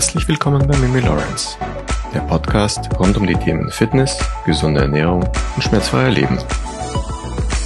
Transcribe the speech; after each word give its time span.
Herzlich 0.00 0.28
willkommen 0.28 0.66
bei 0.66 0.74
Mimi 0.78 1.00
Lawrence, 1.00 1.58
der 2.14 2.20
Podcast 2.20 2.88
rund 2.98 3.18
um 3.18 3.26
die 3.26 3.34
Themen 3.34 3.70
Fitness, 3.70 4.18
gesunde 4.46 4.80
Ernährung 4.80 5.28
und 5.54 5.62
schmerzfreier 5.62 6.08
Leben. 6.08 6.38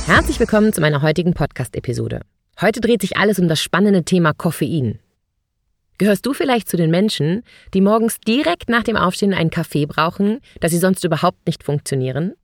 Herzlich 0.06 0.40
willkommen 0.40 0.72
zu 0.72 0.80
meiner 0.80 1.00
heutigen 1.00 1.32
Podcast-Episode. 1.32 2.22
Heute 2.60 2.80
dreht 2.80 3.02
sich 3.02 3.16
alles 3.16 3.38
um 3.38 3.46
das 3.46 3.62
spannende 3.62 4.02
Thema 4.02 4.32
Koffein. 4.32 4.98
Gehörst 5.98 6.26
du 6.26 6.34
vielleicht 6.34 6.68
zu 6.68 6.76
den 6.76 6.90
Menschen, 6.90 7.44
die 7.72 7.80
morgens 7.80 8.18
direkt 8.18 8.68
nach 8.68 8.82
dem 8.82 8.96
Aufstehen 8.96 9.32
einen 9.32 9.50
Kaffee 9.50 9.86
brauchen, 9.86 10.40
da 10.58 10.68
sie 10.68 10.78
sonst 10.78 11.04
überhaupt 11.04 11.46
nicht 11.46 11.62
funktionieren? 11.62 12.34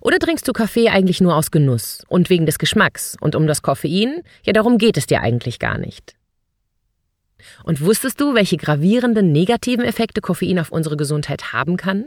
Oder 0.00 0.18
trinkst 0.18 0.48
du 0.48 0.54
Kaffee 0.54 0.88
eigentlich 0.88 1.20
nur 1.20 1.36
aus 1.36 1.50
Genuss 1.50 2.02
und 2.08 2.30
wegen 2.30 2.46
des 2.46 2.58
Geschmacks 2.58 3.14
und 3.20 3.34
um 3.34 3.46
das 3.46 3.60
Koffein? 3.60 4.22
Ja, 4.42 4.54
darum 4.54 4.78
geht 4.78 4.96
es 4.96 5.04
dir 5.04 5.20
eigentlich 5.20 5.58
gar 5.58 5.76
nicht. 5.76 6.14
Und 7.64 7.80
wusstest 7.80 8.20
du, 8.20 8.34
welche 8.34 8.56
gravierenden 8.56 9.32
negativen 9.32 9.84
Effekte 9.84 10.20
Koffein 10.20 10.58
auf 10.58 10.70
unsere 10.70 10.96
Gesundheit 10.96 11.52
haben 11.52 11.76
kann? 11.76 12.06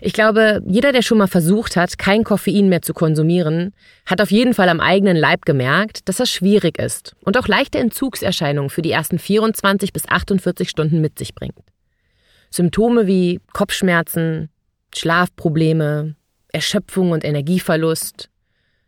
Ich 0.00 0.12
glaube, 0.12 0.62
jeder, 0.66 0.92
der 0.92 1.02
schon 1.02 1.18
mal 1.18 1.26
versucht 1.26 1.76
hat, 1.76 1.98
kein 1.98 2.24
Koffein 2.24 2.68
mehr 2.68 2.82
zu 2.82 2.94
konsumieren, 2.94 3.74
hat 4.06 4.20
auf 4.20 4.30
jeden 4.30 4.54
Fall 4.54 4.68
am 4.68 4.80
eigenen 4.80 5.16
Leib 5.16 5.44
gemerkt, 5.44 6.08
dass 6.08 6.16
das 6.16 6.30
schwierig 6.30 6.78
ist 6.78 7.14
und 7.24 7.36
auch 7.36 7.48
leichte 7.48 7.78
Entzugserscheinungen 7.78 8.70
für 8.70 8.82
die 8.82 8.92
ersten 8.92 9.18
24 9.18 9.92
bis 9.92 10.08
48 10.08 10.70
Stunden 10.70 11.00
mit 11.00 11.18
sich 11.18 11.34
bringt. 11.34 11.58
Symptome 12.50 13.06
wie 13.06 13.40
Kopfschmerzen, 13.52 14.48
Schlafprobleme, 14.94 16.14
Erschöpfung 16.50 17.10
und 17.10 17.24
Energieverlust, 17.24 18.30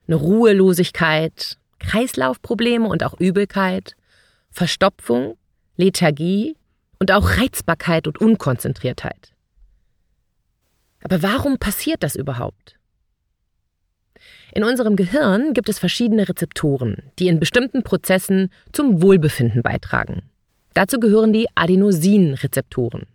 eine 0.06 0.16
Ruhelosigkeit, 0.16 1.58
Kreislaufprobleme 1.78 2.88
und 2.88 3.04
auch 3.04 3.18
Übelkeit, 3.18 3.94
Verstopfung, 4.50 5.36
Lethargie 5.76 6.56
und 6.98 7.12
auch 7.12 7.38
Reizbarkeit 7.38 8.06
und 8.06 8.20
Unkonzentriertheit. 8.20 9.32
Aber 11.02 11.22
warum 11.22 11.58
passiert 11.58 12.02
das 12.02 12.14
überhaupt? 12.14 12.76
In 14.52 14.64
unserem 14.64 14.96
Gehirn 14.96 15.54
gibt 15.54 15.68
es 15.68 15.78
verschiedene 15.78 16.28
Rezeptoren, 16.28 17.02
die 17.18 17.28
in 17.28 17.40
bestimmten 17.40 17.82
Prozessen 17.82 18.50
zum 18.72 19.00
Wohlbefinden 19.00 19.62
beitragen. 19.62 20.22
Dazu 20.74 21.00
gehören 21.00 21.32
die 21.32 21.46
Adenosinrezeptoren. 21.54 23.06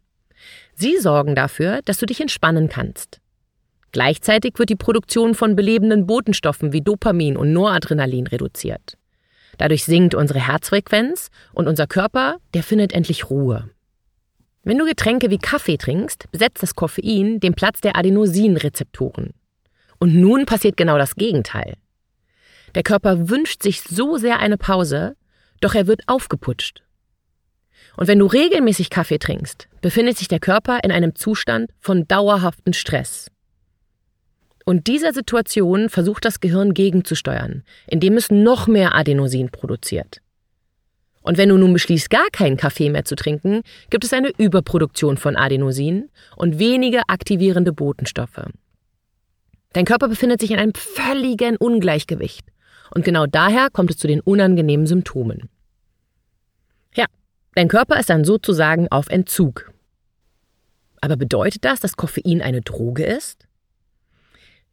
Sie 0.74 0.98
sorgen 0.98 1.36
dafür, 1.36 1.82
dass 1.86 1.98
du 1.98 2.06
dich 2.06 2.22
entspannen 2.22 2.70
kannst. 2.70 3.20
Gleichzeitig 3.92 4.54
wird 4.58 4.70
die 4.70 4.76
Produktion 4.76 5.36
von 5.36 5.56
belebenden 5.56 6.06
Botenstoffen 6.06 6.74
wie 6.74 6.82
Dopamin 6.82 7.38
und 7.38 7.54
Noradrenalin 7.54 8.28
reduziert. 8.28 8.98
Dadurch 9.58 9.86
sinkt 9.86 10.16
unsere 10.16 10.40
Herzfrequenz 10.40 11.30
und 11.54 11.68
unser 11.68 11.88
Körper, 11.88 12.38
der 12.54 12.64
findet 12.64 12.94
endlich 12.94 13.30
Ruhe. 13.30 13.70
Wenn 14.64 14.78
du 14.78 14.86
Getränke 14.86 15.30
wie 15.30 15.38
Kaffee 15.38 15.78
trinkst, 15.78 16.32
besetzt 16.32 16.64
das 16.64 16.76
Koffein 16.76 17.40
den 17.40 17.54
Platz 17.54 17.82
der 17.82 17.96
Adenosinrezeptoren. 17.96 19.34
Und 20.00 20.16
nun 20.16 20.46
passiert 20.46 20.76
genau 20.76 20.98
das 20.98 21.16
Gegenteil. 21.16 21.76
Der 22.74 22.84
Körper 22.84 23.30
wünscht 23.30 23.64
sich 23.64 23.82
so 23.82 24.18
sehr 24.18 24.40
eine 24.40 24.58
Pause, 24.58 25.16
doch 25.62 25.76
er 25.76 25.88
wird 25.88 26.02
aufgeputscht. 26.08 26.84
Und 27.96 28.08
wenn 28.08 28.20
du 28.20 28.26
regelmäßig 28.26 28.90
Kaffee 28.90 29.20
trinkst, 29.20 29.70
befindet 29.82 30.18
sich 30.18 30.28
der 30.28 30.40
Körper 30.40 30.80
in 30.84 30.92
einem 30.92 31.16
Zustand 31.16 31.72
von 31.80 32.08
dauerhaften 32.08 32.74
Stress. 32.74 33.32
Und 34.66 34.88
dieser 34.88 35.14
Situation 35.14 35.90
versucht 35.90 36.26
das 36.26 36.40
Gehirn 36.40 36.74
gegenzusteuern, 36.74 37.64
indem 37.88 38.18
es 38.18 38.32
noch 38.32 38.68
mehr 38.68 38.96
Adenosin 38.96 39.52
produziert. 39.52 40.22
Und 41.22 41.38
wenn 41.38 41.50
du 41.50 41.58
nun 41.58 41.74
beschließt, 41.74 42.10
gar 42.10 42.28
keinen 42.32 42.58
Kaffee 42.58 42.90
mehr 42.90 43.06
zu 43.06 43.16
trinken, 43.16 43.62
gibt 43.90 44.04
es 44.04 44.14
eine 44.14 44.32
Überproduktion 44.38 45.18
von 45.18 45.36
Adenosin 45.36 46.10
und 46.36 46.60
wenige 46.60 47.02
aktivierende 47.08 47.74
Botenstoffe. 47.74 48.48
Dein 49.74 49.86
Körper 49.86 50.08
befindet 50.08 50.40
sich 50.40 50.52
in 50.52 50.60
einem 50.60 50.74
völligen 50.74 51.58
Ungleichgewicht. 51.58 52.46
Und 52.92 53.04
genau 53.06 53.26
daher 53.26 53.70
kommt 53.72 53.92
es 53.92 53.98
zu 53.98 54.08
den 54.08 54.22
unangenehmen 54.22 54.88
Symptomen. 54.88 55.50
Ja, 56.96 57.06
dein 57.56 57.68
Körper 57.68 58.00
ist 58.00 58.10
dann 58.10 58.24
sozusagen 58.24 58.88
auf 58.90 59.10
Entzug. 59.10 59.72
Aber 61.02 61.18
bedeutet 61.18 61.66
das, 61.66 61.82
dass 61.82 61.98
Koffein 61.98 62.42
eine 62.42 62.62
Droge 62.62 63.04
ist? 63.04 63.45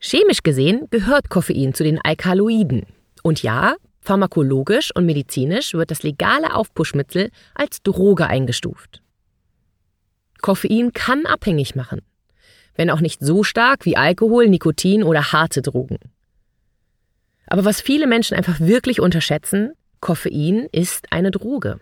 Chemisch 0.04 0.42
gesehen 0.42 0.88
gehört 0.90 1.30
Koffein 1.30 1.74
zu 1.74 1.84
den 1.84 2.00
Alkaloiden. 2.04 2.86
Und 3.22 3.44
ja, 3.44 3.76
pharmakologisch 4.00 4.90
und 4.96 5.06
medizinisch 5.06 5.74
wird 5.74 5.92
das 5.92 6.02
legale 6.02 6.56
Aufpuschmittel 6.56 7.30
als 7.54 7.84
Droge 7.84 8.26
eingestuft. 8.26 9.00
Koffein 10.41 10.92
kann 10.92 11.24
abhängig 11.24 11.76
machen, 11.76 12.02
wenn 12.74 12.91
auch 12.91 13.00
nicht 13.00 13.24
so 13.24 13.44
stark 13.44 13.84
wie 13.84 13.96
Alkohol, 13.96 14.48
Nikotin 14.48 15.04
oder 15.04 15.30
harte 15.30 15.62
Drogen. 15.62 15.98
Aber 17.46 17.64
was 17.64 17.80
viele 17.80 18.08
Menschen 18.08 18.36
einfach 18.36 18.58
wirklich 18.58 19.00
unterschätzen, 19.00 19.70
Koffein 20.00 20.66
ist 20.72 21.12
eine 21.12 21.30
Droge. 21.30 21.78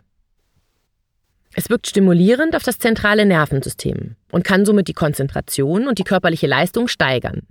Es 1.55 1.71
wirkt 1.71 1.87
stimulierend 1.87 2.55
auf 2.55 2.65
das 2.65 2.79
zentrale 2.79 3.25
Nervensystem 3.25 4.17
und 4.31 4.45
kann 4.45 4.67
somit 4.67 4.89
die 4.89 4.93
Konzentration 4.93 5.89
und 5.89 5.99
die 5.99 6.05
körperliche 6.05 6.47
Leistung 6.47 6.87
steigern. 6.87 7.47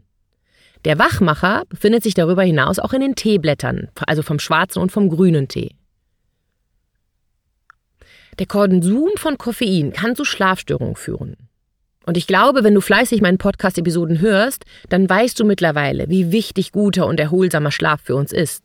Der 0.86 0.98
Wachmacher 0.98 1.64
befindet 1.68 2.04
sich 2.04 2.14
darüber 2.14 2.44
hinaus 2.44 2.80
auch 2.80 2.94
in 2.94 3.02
den 3.02 3.16
Teeblättern, 3.16 3.90
also 4.08 4.22
vom 4.22 4.40
schwarzen 4.40 4.82
und 4.82 4.92
vom 4.92 5.10
grünen 5.10 5.48
Tee. 5.48 5.76
Der 8.40 8.46
Konsum 8.46 9.10
von 9.18 9.38
Koffein 9.38 9.92
kann 9.92 10.16
zu 10.16 10.24
Schlafstörungen 10.24 10.96
führen. 10.96 11.36
Und 12.06 12.16
ich 12.16 12.26
glaube, 12.26 12.64
wenn 12.64 12.74
du 12.74 12.82
fleißig 12.82 13.22
meinen 13.22 13.38
Podcast-Episoden 13.38 14.22
hörst, 14.22 14.64
dann 14.88 15.10
weißt 15.10 15.40
du 15.40 15.46
mittlerweile, 15.46 16.10
wie 16.10 16.32
wichtig 16.32 16.72
guter 16.72 17.06
und 17.06 17.20
erholsamer 17.20 17.72
Schlaf 17.72 18.02
für 18.02 18.16
uns 18.16 18.32
ist. 18.32 18.64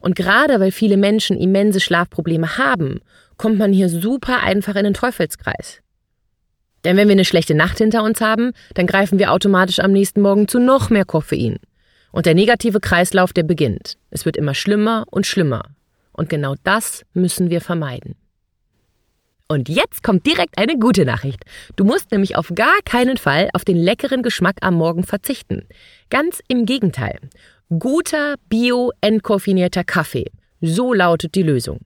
Und 0.00 0.16
gerade 0.16 0.58
weil 0.58 0.72
viele 0.72 0.96
Menschen 0.96 1.36
immense 1.36 1.80
Schlafprobleme 1.80 2.58
haben, 2.58 3.00
kommt 3.36 3.58
man 3.58 3.72
hier 3.72 3.88
super 3.88 4.42
einfach 4.42 4.74
in 4.76 4.84
den 4.84 4.94
Teufelskreis. 4.94 5.83
Denn 6.84 6.96
wenn 6.96 7.08
wir 7.08 7.12
eine 7.12 7.24
schlechte 7.24 7.54
Nacht 7.54 7.78
hinter 7.78 8.02
uns 8.02 8.20
haben, 8.20 8.52
dann 8.74 8.86
greifen 8.86 9.18
wir 9.18 9.32
automatisch 9.32 9.80
am 9.80 9.92
nächsten 9.92 10.20
Morgen 10.20 10.48
zu 10.48 10.58
noch 10.58 10.90
mehr 10.90 11.04
Koffein. 11.04 11.58
Und 12.12 12.26
der 12.26 12.34
negative 12.34 12.80
Kreislauf, 12.80 13.32
der 13.32 13.42
beginnt. 13.42 13.96
Es 14.10 14.24
wird 14.24 14.36
immer 14.36 14.54
schlimmer 14.54 15.04
und 15.10 15.26
schlimmer. 15.26 15.62
Und 16.12 16.28
genau 16.28 16.54
das 16.62 17.04
müssen 17.12 17.50
wir 17.50 17.60
vermeiden. 17.60 18.14
Und 19.48 19.68
jetzt 19.68 20.02
kommt 20.02 20.26
direkt 20.26 20.56
eine 20.58 20.78
gute 20.78 21.04
Nachricht. 21.04 21.44
Du 21.76 21.84
musst 21.84 22.12
nämlich 22.12 22.36
auf 22.36 22.52
gar 22.54 22.78
keinen 22.84 23.16
Fall 23.16 23.50
auf 23.52 23.64
den 23.64 23.76
leckeren 23.76 24.22
Geschmack 24.22 24.56
am 24.62 24.74
Morgen 24.74 25.04
verzichten. 25.04 25.66
Ganz 26.08 26.40
im 26.48 26.66
Gegenteil. 26.66 27.18
Guter, 27.78 28.36
bio-entkoffinierter 28.48 29.84
Kaffee. 29.84 30.30
So 30.60 30.94
lautet 30.94 31.34
die 31.34 31.42
Lösung. 31.42 31.80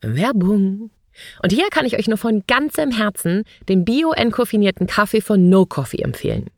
Werbung. 0.00 0.90
Und 1.42 1.52
hier 1.52 1.68
kann 1.70 1.86
ich 1.86 1.98
euch 1.98 2.08
nur 2.08 2.18
von 2.18 2.44
ganzem 2.46 2.90
Herzen 2.90 3.44
den 3.68 3.84
bio-entkoffinierten 3.84 4.86
Kaffee 4.86 5.20
von 5.20 5.48
No 5.48 5.66
Coffee 5.66 6.02
empfehlen. 6.02 6.50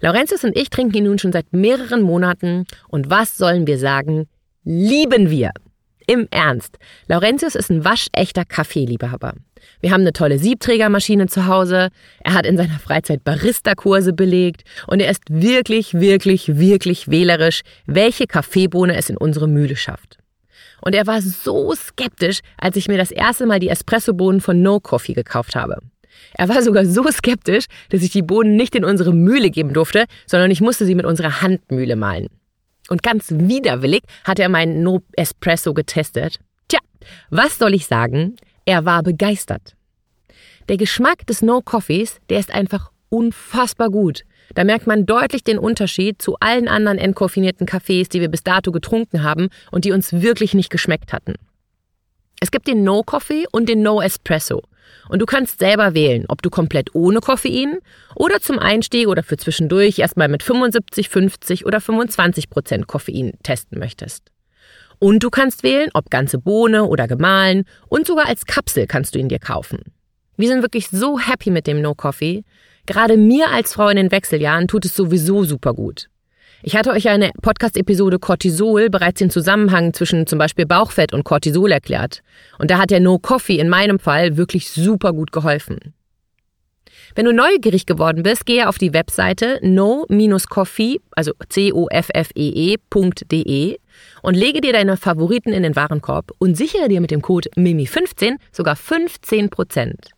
Laurentius 0.00 0.44
und 0.44 0.56
ich 0.56 0.70
trinken 0.70 0.98
ihn 0.98 1.04
nun 1.04 1.18
schon 1.18 1.32
seit 1.32 1.52
mehreren 1.52 2.02
Monaten 2.02 2.66
und 2.88 3.10
was 3.10 3.36
sollen 3.36 3.66
wir 3.66 3.78
sagen? 3.78 4.28
Lieben 4.64 5.30
wir! 5.30 5.52
Im 6.08 6.28
Ernst. 6.30 6.78
Laurentius 7.08 7.56
ist 7.56 7.68
ein 7.68 7.84
waschechter 7.84 8.44
Kaffeeliebhaber. 8.44 9.34
Wir 9.80 9.90
haben 9.90 10.02
eine 10.02 10.12
tolle 10.12 10.38
Siebträgermaschine 10.38 11.26
zu 11.26 11.46
Hause. 11.46 11.88
Er 12.20 12.34
hat 12.34 12.46
in 12.46 12.56
seiner 12.56 12.78
Freizeit 12.78 13.24
Barista-Kurse 13.24 14.12
belegt 14.12 14.62
und 14.86 15.00
er 15.00 15.10
ist 15.10 15.22
wirklich, 15.28 15.94
wirklich, 15.94 16.58
wirklich 16.58 17.08
wählerisch, 17.08 17.62
welche 17.86 18.28
Kaffeebohne 18.28 18.96
es 18.96 19.10
in 19.10 19.16
unsere 19.16 19.48
Mühle 19.48 19.74
schafft. 19.74 20.18
Und 20.80 20.94
er 20.94 21.06
war 21.06 21.20
so 21.22 21.74
skeptisch, 21.74 22.40
als 22.58 22.76
ich 22.76 22.88
mir 22.88 22.98
das 22.98 23.10
erste 23.10 23.46
Mal 23.46 23.60
die 23.60 23.68
Espressobohnen 23.68 24.40
von 24.40 24.62
No 24.62 24.80
Coffee 24.80 25.14
gekauft 25.14 25.56
habe. 25.56 25.78
Er 26.34 26.48
war 26.48 26.62
sogar 26.62 26.84
so 26.84 27.04
skeptisch, 27.10 27.66
dass 27.90 28.02
ich 28.02 28.10
die 28.10 28.22
Bohnen 28.22 28.56
nicht 28.56 28.74
in 28.74 28.84
unsere 28.84 29.12
Mühle 29.12 29.50
geben 29.50 29.72
durfte, 29.72 30.06
sondern 30.26 30.50
ich 30.50 30.60
musste 30.60 30.86
sie 30.86 30.94
mit 30.94 31.06
unserer 31.06 31.42
Handmühle 31.42 31.96
mahlen. 31.96 32.28
Und 32.88 33.02
ganz 33.02 33.26
widerwillig 33.30 34.02
hat 34.24 34.38
er 34.38 34.48
meinen 34.48 34.82
No 34.82 35.02
Espresso 35.12 35.74
getestet. 35.74 36.38
Tja, 36.68 36.78
was 37.30 37.58
soll 37.58 37.74
ich 37.74 37.86
sagen? 37.86 38.36
Er 38.64 38.84
war 38.84 39.02
begeistert. 39.02 39.74
Der 40.68 40.76
Geschmack 40.76 41.26
des 41.26 41.42
No 41.42 41.60
Coffees, 41.62 42.18
der 42.28 42.38
ist 42.38 42.52
einfach 42.52 42.90
unfassbar 43.08 43.90
gut. 43.90 44.22
Da 44.54 44.64
merkt 44.64 44.86
man 44.86 45.06
deutlich 45.06 45.44
den 45.44 45.58
Unterschied 45.58 46.22
zu 46.22 46.36
allen 46.40 46.68
anderen 46.68 46.98
entkoffinierten 46.98 47.66
Kaffees, 47.66 48.08
die 48.08 48.20
wir 48.20 48.28
bis 48.28 48.42
dato 48.42 48.72
getrunken 48.72 49.22
haben 49.22 49.48
und 49.70 49.84
die 49.84 49.92
uns 49.92 50.12
wirklich 50.12 50.54
nicht 50.54 50.70
geschmeckt 50.70 51.12
hatten. 51.12 51.34
Es 52.40 52.50
gibt 52.50 52.68
den 52.68 52.84
No 52.84 53.02
Coffee 53.02 53.46
und 53.50 53.68
den 53.68 53.82
No 53.82 54.00
Espresso. 54.00 54.62
Und 55.08 55.20
du 55.20 55.26
kannst 55.26 55.58
selber 55.58 55.94
wählen, 55.94 56.24
ob 56.28 56.42
du 56.42 56.50
komplett 56.50 56.94
ohne 56.94 57.20
Koffein 57.20 57.78
oder 58.14 58.40
zum 58.40 58.58
Einstieg 58.58 59.08
oder 59.08 59.22
für 59.22 59.36
zwischendurch 59.36 59.98
erstmal 59.98 60.28
mit 60.28 60.42
75, 60.42 61.08
50 61.08 61.66
oder 61.66 61.80
25 61.80 62.50
Prozent 62.50 62.86
Koffein 62.86 63.32
testen 63.42 63.78
möchtest. 63.78 64.30
Und 64.98 65.22
du 65.22 65.30
kannst 65.30 65.62
wählen, 65.62 65.90
ob 65.94 66.10
ganze 66.10 66.38
Bohne 66.38 66.84
oder 66.84 67.06
gemahlen 67.06 67.64
und 67.88 68.06
sogar 68.06 68.26
als 68.26 68.46
Kapsel 68.46 68.86
kannst 68.86 69.14
du 69.14 69.18
ihn 69.18 69.28
dir 69.28 69.38
kaufen. 69.38 69.80
Wir 70.36 70.48
sind 70.48 70.62
wirklich 70.62 70.88
so 70.88 71.18
happy 71.18 71.50
mit 71.50 71.66
dem 71.66 71.80
No 71.80 71.94
Coffee. 71.94 72.44
Gerade 72.86 73.16
mir 73.16 73.50
als 73.50 73.74
Frau 73.74 73.88
in 73.88 73.96
den 73.96 74.10
Wechseljahren 74.10 74.68
tut 74.68 74.84
es 74.84 74.94
sowieso 74.94 75.44
super 75.44 75.74
gut. 75.74 76.08
Ich 76.62 76.74
hatte 76.74 76.90
euch 76.90 77.04
ja 77.04 77.12
eine 77.12 77.30
Podcast-Episode 77.42 78.18
Cortisol 78.18 78.88
bereits 78.90 79.18
den 79.18 79.30
Zusammenhang 79.30 79.92
zwischen 79.92 80.26
zum 80.26 80.38
Beispiel 80.38 80.66
Bauchfett 80.66 81.12
und 81.12 81.24
Cortisol 81.24 81.70
erklärt. 81.70 82.22
Und 82.58 82.70
da 82.70 82.78
hat 82.78 82.90
der 82.90 83.00
No 83.00 83.18
Coffee 83.18 83.58
in 83.58 83.68
meinem 83.68 83.98
Fall 83.98 84.36
wirklich 84.36 84.70
super 84.70 85.12
gut 85.12 85.32
geholfen. 85.32 85.94
Wenn 87.14 87.24
du 87.24 87.32
neugierig 87.32 87.86
geworden 87.86 88.22
bist, 88.22 88.46
gehe 88.46 88.68
auf 88.68 88.78
die 88.78 88.92
Webseite 88.92 89.58
no-coffee, 89.62 91.00
also 91.12 91.32
c-o-f-f-e-e.de 91.48 92.78
e 93.72 93.78
und 94.22 94.34
lege 94.34 94.60
dir 94.60 94.72
deine 94.72 94.96
Favoriten 94.96 95.52
in 95.52 95.62
den 95.62 95.76
Warenkorb 95.76 96.32
und 96.38 96.56
sichere 96.56 96.88
dir 96.88 97.00
mit 97.00 97.10
dem 97.10 97.22
Code 97.22 97.48
MIMI15 97.56 98.36
sogar 98.52 98.76
15 98.76 99.50
Prozent. 99.50 100.15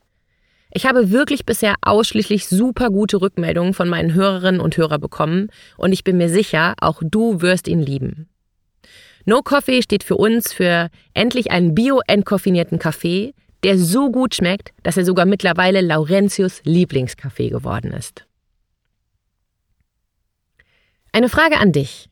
Ich 0.70 0.86
habe 0.86 1.10
wirklich 1.10 1.46
bisher 1.46 1.76
ausschließlich 1.80 2.46
super 2.48 2.90
gute 2.90 3.20
Rückmeldungen 3.20 3.74
von 3.74 3.88
meinen 3.88 4.14
Hörerinnen 4.14 4.60
und 4.60 4.76
Hörern 4.76 5.00
bekommen 5.00 5.48
und 5.76 5.92
ich 5.92 6.04
bin 6.04 6.18
mir 6.18 6.28
sicher, 6.28 6.74
auch 6.80 7.02
du 7.02 7.40
wirst 7.40 7.68
ihn 7.68 7.80
lieben. 7.80 8.28
No 9.24 9.42
Coffee 9.42 9.82
steht 9.82 10.04
für 10.04 10.16
uns 10.16 10.52
für 10.52 10.88
endlich 11.14 11.50
einen 11.50 11.74
bio-entkoffinierten 11.74 12.78
Kaffee, 12.78 13.34
der 13.62 13.78
so 13.78 14.10
gut 14.10 14.34
schmeckt, 14.34 14.72
dass 14.82 14.96
er 14.96 15.04
sogar 15.04 15.26
mittlerweile 15.26 15.80
Laurentius 15.80 16.60
Lieblingskaffee 16.64 17.48
geworden 17.48 17.92
ist. 17.92 18.26
Eine 21.12 21.28
Frage 21.28 21.58
an 21.58 21.72
dich. 21.72 22.08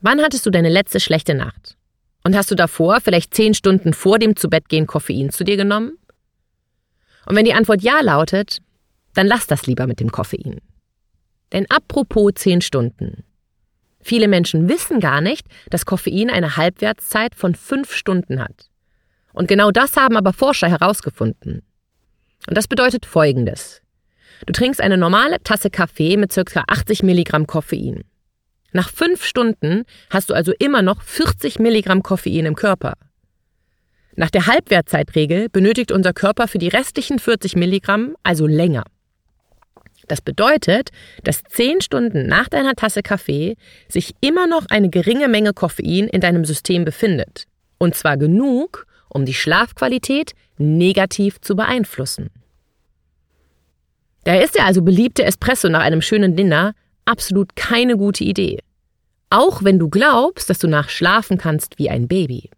Wann 0.00 0.20
hattest 0.20 0.44
du 0.46 0.50
deine 0.50 0.68
letzte 0.68 1.00
schlechte 1.00 1.34
Nacht? 1.34 1.76
Und 2.24 2.36
hast 2.36 2.50
du 2.50 2.54
davor, 2.54 3.00
vielleicht 3.00 3.34
zehn 3.34 3.54
Stunden 3.54 3.94
vor 3.94 4.18
dem 4.18 4.36
Zubettgehen, 4.36 4.86
Koffein 4.86 5.30
zu 5.30 5.44
dir 5.44 5.56
genommen? 5.56 5.96
Und 7.28 7.36
wenn 7.36 7.44
die 7.44 7.52
Antwort 7.52 7.82
ja 7.82 8.00
lautet, 8.00 8.58
dann 9.12 9.26
lass 9.26 9.46
das 9.46 9.66
lieber 9.66 9.86
mit 9.86 10.00
dem 10.00 10.10
Koffein. 10.10 10.60
Denn 11.52 11.66
apropos 11.70 12.32
zehn 12.34 12.62
Stunden. 12.62 13.22
Viele 14.00 14.28
Menschen 14.28 14.68
wissen 14.68 14.98
gar 14.98 15.20
nicht, 15.20 15.46
dass 15.68 15.84
Koffein 15.84 16.30
eine 16.30 16.56
Halbwertszeit 16.56 17.34
von 17.34 17.54
fünf 17.54 17.94
Stunden 17.94 18.40
hat. 18.40 18.70
Und 19.34 19.46
genau 19.46 19.70
das 19.70 19.96
haben 19.96 20.16
aber 20.16 20.32
Forscher 20.32 20.68
herausgefunden. 20.68 21.62
Und 22.46 22.56
das 22.56 22.66
bedeutet 22.66 23.04
Folgendes. 23.04 23.82
Du 24.46 24.52
trinkst 24.54 24.80
eine 24.80 24.96
normale 24.96 25.42
Tasse 25.42 25.68
Kaffee 25.68 26.16
mit 26.16 26.32
ca. 26.32 26.64
80 26.66 27.02
Milligramm 27.02 27.46
Koffein. 27.46 28.04
Nach 28.72 28.88
fünf 28.88 29.24
Stunden 29.24 29.84
hast 30.08 30.30
du 30.30 30.34
also 30.34 30.52
immer 30.58 30.80
noch 30.80 31.02
40 31.02 31.58
Milligramm 31.58 32.02
Koffein 32.02 32.46
im 32.46 32.54
Körper. 32.54 32.94
Nach 34.18 34.30
der 34.30 34.48
Halbwertzeitregel 34.48 35.48
benötigt 35.48 35.92
unser 35.92 36.12
Körper 36.12 36.48
für 36.48 36.58
die 36.58 36.66
restlichen 36.66 37.20
40 37.20 37.54
Milligramm 37.54 38.16
also 38.24 38.48
länger. 38.48 38.82
Das 40.08 40.20
bedeutet, 40.20 40.90
dass 41.22 41.44
10 41.44 41.82
Stunden 41.82 42.26
nach 42.26 42.48
deiner 42.48 42.74
Tasse 42.74 43.04
Kaffee 43.04 43.54
sich 43.88 44.16
immer 44.20 44.48
noch 44.48 44.66
eine 44.70 44.88
geringe 44.90 45.28
Menge 45.28 45.52
Koffein 45.52 46.08
in 46.08 46.20
deinem 46.20 46.44
System 46.44 46.84
befindet. 46.84 47.44
Und 47.78 47.94
zwar 47.94 48.16
genug, 48.16 48.88
um 49.08 49.24
die 49.24 49.34
Schlafqualität 49.34 50.32
negativ 50.56 51.40
zu 51.40 51.54
beeinflussen. 51.54 52.30
Daher 54.24 54.42
ist 54.42 54.56
der 54.56 54.66
also 54.66 54.82
beliebte 54.82 55.22
Espresso 55.22 55.68
nach 55.68 55.82
einem 55.82 56.02
schönen 56.02 56.34
Dinner 56.34 56.74
absolut 57.04 57.54
keine 57.54 57.96
gute 57.96 58.24
Idee. 58.24 58.58
Auch 59.30 59.62
wenn 59.62 59.78
du 59.78 59.88
glaubst, 59.88 60.50
dass 60.50 60.58
du 60.58 60.66
nach 60.66 60.88
schlafen 60.88 61.38
kannst 61.38 61.78
wie 61.78 61.88
ein 61.88 62.08
Baby. 62.08 62.50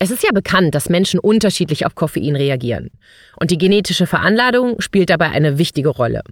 Es 0.00 0.12
ist 0.12 0.22
ja 0.22 0.30
bekannt, 0.32 0.76
dass 0.76 0.88
Menschen 0.88 1.18
unterschiedlich 1.18 1.84
auf 1.84 1.96
Koffein 1.96 2.36
reagieren. 2.36 2.90
Und 3.36 3.50
die 3.50 3.58
genetische 3.58 4.06
Veranladung 4.06 4.80
spielt 4.80 5.10
dabei 5.10 5.30
eine 5.30 5.58
wichtige 5.58 5.88
Rolle. 5.88 6.22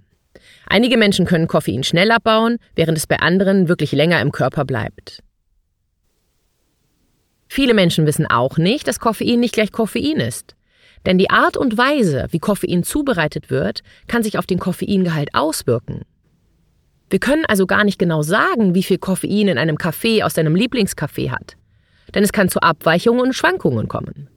Einige 0.67 0.95
Menschen 0.95 1.25
können 1.25 1.47
Koffein 1.47 1.83
schnell 1.83 2.11
abbauen, 2.11 2.59
während 2.75 2.97
es 2.97 3.07
bei 3.07 3.19
anderen 3.19 3.67
wirklich 3.67 3.91
länger 3.91 4.21
im 4.21 4.31
Körper 4.31 4.63
bleibt. 4.63 5.21
Viele 7.49 7.73
Menschen 7.73 8.05
wissen 8.05 8.25
auch 8.25 8.57
nicht, 8.57 8.87
dass 8.87 8.99
Koffein 8.99 9.39
nicht 9.41 9.53
gleich 9.53 9.73
Koffein 9.73 10.21
ist. 10.21 10.55
Denn 11.05 11.17
die 11.17 11.29
Art 11.29 11.57
und 11.57 11.77
Weise, 11.77 12.27
wie 12.31 12.39
Koffein 12.39 12.83
zubereitet 12.83 13.49
wird, 13.49 13.81
kann 14.07 14.23
sich 14.23 14.37
auf 14.37 14.45
den 14.45 14.59
Koffeingehalt 14.59 15.29
auswirken. 15.33 16.03
Wir 17.09 17.19
können 17.19 17.45
also 17.45 17.65
gar 17.65 17.83
nicht 17.83 17.99
genau 17.99 18.21
sagen, 18.21 18.75
wie 18.75 18.83
viel 18.83 18.97
Koffein 18.97 19.49
in 19.49 19.57
einem 19.57 19.77
Kaffee 19.77 20.23
aus 20.23 20.33
deinem 20.33 20.55
Lieblingskaffee 20.55 21.31
hat 21.31 21.57
denn 22.13 22.23
es 22.23 22.31
kann 22.31 22.49
zu 22.49 22.61
Abweichungen 22.61 23.21
und 23.21 23.33
Schwankungen 23.33 23.87
kommen. 23.87 24.29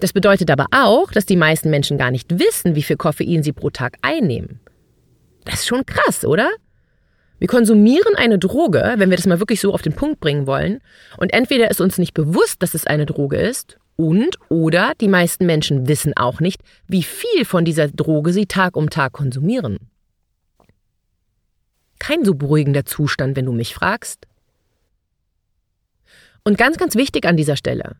Das 0.00 0.12
bedeutet 0.12 0.50
aber 0.50 0.66
auch, 0.70 1.10
dass 1.12 1.26
die 1.26 1.36
meisten 1.36 1.70
Menschen 1.70 1.98
gar 1.98 2.10
nicht 2.10 2.38
wissen, 2.38 2.74
wie 2.74 2.82
viel 2.82 2.96
Koffein 2.96 3.42
sie 3.42 3.52
pro 3.52 3.70
Tag 3.70 3.96
einnehmen. 4.02 4.60
Das 5.44 5.60
ist 5.60 5.66
schon 5.68 5.86
krass, 5.86 6.24
oder? 6.24 6.50
Wir 7.38 7.48
konsumieren 7.48 8.14
eine 8.16 8.38
Droge, 8.38 8.94
wenn 8.96 9.10
wir 9.10 9.16
das 9.16 9.26
mal 9.26 9.40
wirklich 9.40 9.60
so 9.60 9.72
auf 9.72 9.82
den 9.82 9.94
Punkt 9.94 10.20
bringen 10.20 10.46
wollen, 10.46 10.80
und 11.18 11.32
entweder 11.32 11.70
ist 11.70 11.80
uns 11.80 11.98
nicht 11.98 12.14
bewusst, 12.14 12.62
dass 12.62 12.74
es 12.74 12.86
eine 12.86 13.06
Droge 13.06 13.36
ist, 13.36 13.78
und 13.96 14.38
oder 14.48 14.92
die 15.00 15.08
meisten 15.08 15.46
Menschen 15.46 15.88
wissen 15.88 16.16
auch 16.16 16.40
nicht, 16.40 16.60
wie 16.88 17.02
viel 17.02 17.44
von 17.44 17.64
dieser 17.64 17.88
Droge 17.88 18.32
sie 18.32 18.46
Tag 18.46 18.76
um 18.76 18.90
Tag 18.90 19.12
konsumieren. 19.12 19.78
Kein 21.98 22.24
so 22.24 22.34
beruhigender 22.34 22.84
Zustand, 22.84 23.36
wenn 23.36 23.46
du 23.46 23.52
mich 23.52 23.74
fragst. 23.74 24.26
Und 26.44 26.58
ganz, 26.58 26.76
ganz 26.76 26.94
wichtig 26.94 27.24
an 27.24 27.36
dieser 27.36 27.56
Stelle, 27.56 27.96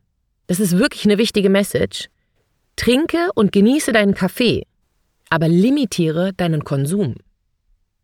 das 0.47 0.61
ist 0.61 0.79
wirklich 0.79 1.07
eine 1.07 1.17
wichtige 1.17 1.49
Message, 1.49 2.09
trinke 2.77 3.31
und 3.35 3.53
genieße 3.53 3.93
deinen 3.93 4.15
Kaffee, 4.15 4.67
aber 5.31 5.49
limitiere 5.49 6.35
deinen 6.35 6.63
Konsum. 6.63 7.17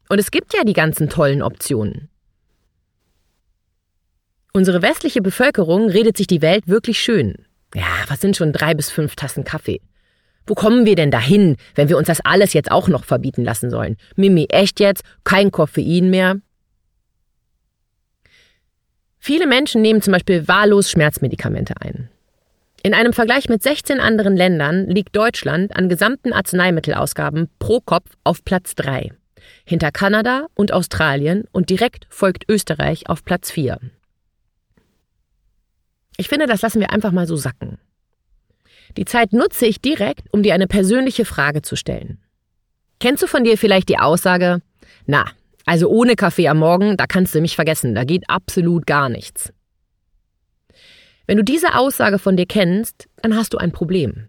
Und 0.09 0.19
es 0.19 0.31
gibt 0.31 0.55
ja 0.55 0.65
die 0.65 0.73
ganzen 0.73 1.11
tollen 1.11 1.43
Optionen. 1.43 2.09
Unsere 4.53 4.83
westliche 4.83 5.23
Bevölkerung 5.23 5.91
redet 5.91 6.17
sich 6.17 6.27
die 6.27 6.43
Welt 6.43 6.67
wirklich 6.67 6.99
schön. 6.99 7.35
Ja, 7.75 8.05
was 8.09 8.21
sind 8.21 8.37
schon 8.37 8.53
drei 8.53 8.75
bis 8.75 8.91
fünf 8.91 9.15
Tassen 9.15 9.45
Kaffee? 9.45 9.81
Wo 10.47 10.55
kommen 10.55 10.87
wir 10.87 10.97
denn 10.97 11.13
dahin, 11.13 11.57
wenn 11.77 11.89
wir 11.89 11.99
uns 11.99 12.09
das 12.09 12.21
alles 12.23 12.55
jetzt 12.55 12.73
auch 12.73 12.89
noch 12.89 13.05
verbieten 13.05 13.45
lassen 13.45 13.71
sollen? 13.71 13.97
Mimi, 14.17 14.47
echt 14.49 14.81
jetzt? 14.81 15.05
Kein 15.23 15.53
Koffein 15.53 16.11
mehr? 16.11 16.41
Viele 19.21 19.47
Menschen 19.47 19.83
nehmen 19.83 20.01
zum 20.01 20.13
Beispiel 20.13 20.49
wahllos 20.49 20.91
Schmerzmedikamente 20.91 21.75
ein. 21.81 22.09
In 22.83 22.95
einem 22.95 23.13
Vergleich 23.13 23.51
mit 23.51 23.63
16 23.63 24.01
anderen 24.01 24.35
Ländern 24.35 24.87
liegt 24.87 25.15
Deutschland 25.15 25.77
an 25.77 25.91
gesamten 25.91 26.33
Arzneimittelausgaben 26.33 27.51
pro 27.59 27.81
Kopf 27.81 28.17
auf 28.25 28.43
Platz 28.43 28.75
3, 28.77 29.13
hinter 29.67 29.93
Kanada 29.93 30.47
und 30.55 30.73
Australien 30.73 31.45
und 31.53 31.69
direkt 31.69 32.07
folgt 32.09 32.49
Österreich 32.49 33.11
auf 33.11 33.23
Platz 33.23 33.51
4. 33.51 33.79
Ich 36.17 36.29
finde, 36.29 36.47
das 36.47 36.63
lassen 36.63 36.81
wir 36.81 36.91
einfach 36.91 37.13
mal 37.13 37.27
so 37.27 37.37
sacken. 37.37 37.79
Die 38.97 39.05
Zeit 39.05 39.35
nutze 39.35 39.67
ich 39.67 39.83
direkt, 39.83 40.33
um 40.33 40.43
dir 40.43 40.55
eine 40.55 40.67
persönliche 40.67 41.27
Frage 41.27 41.61
zu 41.61 41.77
stellen. 41.77 42.19
Kennst 42.99 43.23
du 43.23 43.27
von 43.27 43.45
dir 43.45 43.59
vielleicht 43.59 43.91
die 43.91 43.99
Aussage, 43.99 44.63
na, 45.07 45.27
also 45.67 45.89
ohne 45.89 46.17
Kaffee 46.17 46.49
am 46.49 46.59
Morgen, 46.59 46.97
da 46.97 47.07
kannst 47.07 47.35
du 47.35 47.41
mich 47.41 47.57
vergessen, 47.57 47.95
da 47.95 48.05
geht 48.05 48.29
absolut 48.29 48.87
gar 48.87 49.09
nichts. 49.09 49.53
Wenn 51.27 51.37
du 51.37 51.45
diese 51.45 51.77
Aussage 51.77 52.19
von 52.19 52.37
dir 52.37 52.47
kennst, 52.47 53.09
dann 53.23 53.37
hast 53.37 53.53
du 53.53 53.59
ein 53.59 53.73
Problem. 53.73 54.29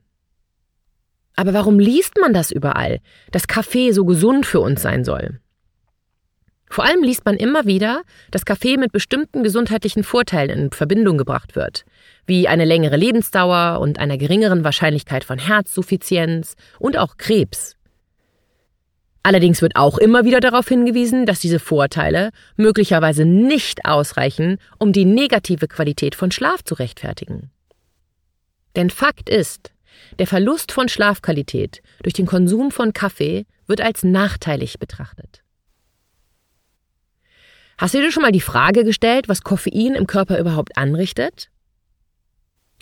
Aber 1.36 1.54
warum 1.54 1.80
liest 1.80 2.18
man 2.20 2.34
das 2.34 2.52
überall, 2.52 3.00
dass 3.32 3.48
Kaffee 3.48 3.92
so 3.92 4.06
gesund 4.06 4.46
für 4.46 4.60
uns 4.60 4.82
sein 4.82 5.04
soll? 5.04 5.40
Vor 6.70 6.86
allem 6.86 7.04
liest 7.04 7.26
man 7.26 7.36
immer 7.36 7.66
wieder, 7.66 8.04
dass 8.32 8.46
Kaffee 8.46 8.78
mit 8.78 8.94
bestimmten 8.94 9.44
gesundheitlichen 9.44 10.04
Vorteilen 10.04 10.50
in 10.58 10.72
Verbindung 10.72 11.18
gebracht 11.18 11.56
wird, 11.56 11.84
wie 12.28 12.48
eine 12.48 12.64
längere 12.64 12.96
Lebensdauer 12.96 13.80
und 13.82 14.00
einer 14.00 14.18
geringeren 14.18 14.64
Wahrscheinlichkeit 14.64 15.26
von 15.26 15.38
Herzinsuffizienz 15.38 16.56
und 16.80 16.98
auch 16.98 17.18
Krebs. 17.18 17.76
Allerdings 19.24 19.62
wird 19.62 19.76
auch 19.76 19.98
immer 19.98 20.26
wieder 20.26 20.40
darauf 20.40 20.68
hingewiesen, 20.68 21.26
dass 21.26 21.40
diese 21.40 21.60
Vorteile 21.60 22.32
möglicherweise 22.56 23.24
nicht 23.26 23.86
ausreichen, 23.86 24.58
um 24.80 24.94
die 24.94 25.06
negative 25.06 25.68
Qualität 25.68 26.16
von 26.16 26.32
Schlaf 26.32 26.64
zu 26.64 26.74
rechtfertigen. 26.74 27.52
Denn 28.76 28.90
Fakt 28.90 29.30
ist, 29.30 29.72
der 30.18 30.28
Verlust 30.28 30.72
von 30.72 30.90
Schlafqualität 30.90 31.82
durch 32.02 32.14
den 32.14 32.26
Konsum 32.26 32.72
von 32.72 32.94
Kaffee 32.94 33.46
wird 33.68 33.82
als 33.82 34.04
nachteilig 34.04 34.80
betrachtet. 34.80 35.44
Hast 37.78 37.94
du 37.94 38.00
dir 38.00 38.12
schon 38.12 38.24
mal 38.24 38.32
die 38.32 38.42
Frage 38.42 38.84
gestellt, 38.84 39.28
was 39.28 39.42
Koffein 39.42 39.96
im 39.96 40.08
Körper 40.08 40.40
überhaupt 40.40 40.78
anrichtet? 40.78 41.50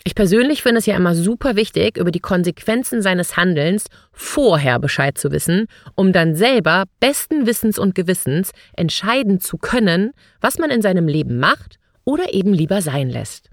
Ich 0.04 0.14
persönlich 0.14 0.62
finde 0.62 0.78
es 0.78 0.86
ja 0.86 0.96
immer 0.96 1.14
super 1.14 1.56
wichtig, 1.56 1.98
über 1.98 2.10
die 2.10 2.20
Konsequenzen 2.20 3.02
seines 3.02 3.36
Handelns 3.36 3.86
vorher 4.12 4.78
Bescheid 4.78 5.18
zu 5.18 5.30
wissen, 5.30 5.66
um 5.94 6.12
dann 6.12 6.34
selber 6.34 6.84
besten 7.00 7.46
Wissens 7.46 7.78
und 7.78 7.94
Gewissens 7.94 8.52
entscheiden 8.76 9.40
zu 9.40 9.58
können, 9.58 10.12
was 10.40 10.58
man 10.58 10.70
in 10.70 10.80
seinem 10.80 11.06
Leben 11.06 11.38
macht 11.38 11.78
oder 12.04 12.32
eben 12.32 12.54
lieber 12.54 12.80
sein 12.80 13.10
lässt. 13.10 13.50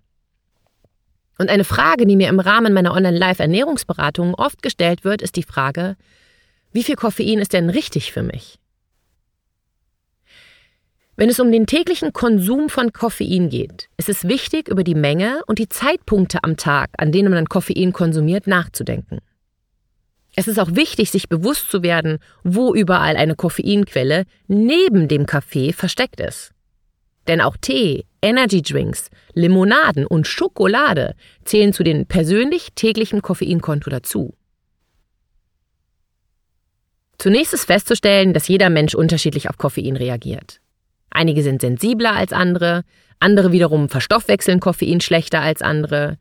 Und 1.38 1.50
eine 1.50 1.66
Frage, 1.66 2.06
die 2.06 2.16
mir 2.16 2.30
im 2.30 2.39
Rahmen 2.39 2.74
meiner 2.74 2.94
Online-Live-Ernährungsberatungen 2.94 4.34
oft 4.34 4.62
gestellt 4.62 5.04
wird, 5.04 5.22
ist 5.22 5.36
die 5.36 5.44
Frage, 5.44 5.96
wie 6.72 6.84
viel 6.84 6.96
Koffein 6.96 7.39
ist 7.39 7.54
denn 7.54 7.70
richtig 7.70 8.12
für 8.12 8.24
mich? 8.24 8.58
Wenn 11.19 11.29
es 11.29 11.39
um 11.39 11.51
den 11.51 11.65
täglichen 11.65 12.13
Konsum 12.13 12.69
von 12.69 12.93
Koffein 12.93 13.50
geht, 13.50 13.89
ist 13.97 14.07
es 14.07 14.27
wichtig, 14.27 14.67
über 14.67 14.83
die 14.83 14.93
Menge 14.93 15.41
und 15.47 15.57
die 15.57 15.67
Zeitpunkte 15.67 16.43
am 16.43 16.57
Tag, 16.57 16.91
an 17.00 17.12
denen 17.12 17.33
man 17.33 17.50
Koffein 17.50 17.91
konsumiert, 17.91 18.45
nachzudenken. 18.45 19.17
Es 20.36 20.47
ist 20.47 20.59
auch 20.59 20.75
wichtig, 20.75 21.09
sich 21.09 21.27
bewusst 21.27 21.71
zu 21.71 21.81
werden, 21.81 22.19
wo 22.43 22.75
überall 22.75 23.17
eine 23.17 23.36
Koffeinquelle 23.36 24.25
neben 24.47 25.07
dem 25.07 25.25
Kaffee 25.25 25.74
versteckt 25.74 26.19
ist. 26.19 26.51
Denn 27.27 27.41
auch 27.41 27.57
Tee, 27.59 28.05
Energydrinks, 28.21 29.09
Limonaden 29.33 30.05
und 30.05 30.27
Schokolade 30.27 31.15
zählen 31.43 31.74
zu 31.74 31.83
den 31.83 32.05
persönlich 32.05 32.74
täglichen 32.75 33.24
Koffeinkonto 33.24 33.89
dazu. 33.89 34.36
Zunächst 37.17 37.55
ist 37.55 37.65
festzustellen, 37.65 38.36
dass 38.36 38.47
jeder 38.47 38.69
Mensch 38.69 38.93
unterschiedlich 38.93 39.50
auf 39.50 39.57
Koffein 39.57 39.95
reagiert. 39.95 40.62
Einige 41.10 41.44
sind 41.44 41.62
sensibler 41.62 42.14
als 42.14 42.34
andere, 42.34 42.84
andere 43.20 43.52
wiederum 43.52 43.90
verstoffwechseln 43.90 44.60
Koffein 44.60 45.02
schlechter 45.02 45.42
als 45.42 45.62
andere. 45.62 46.18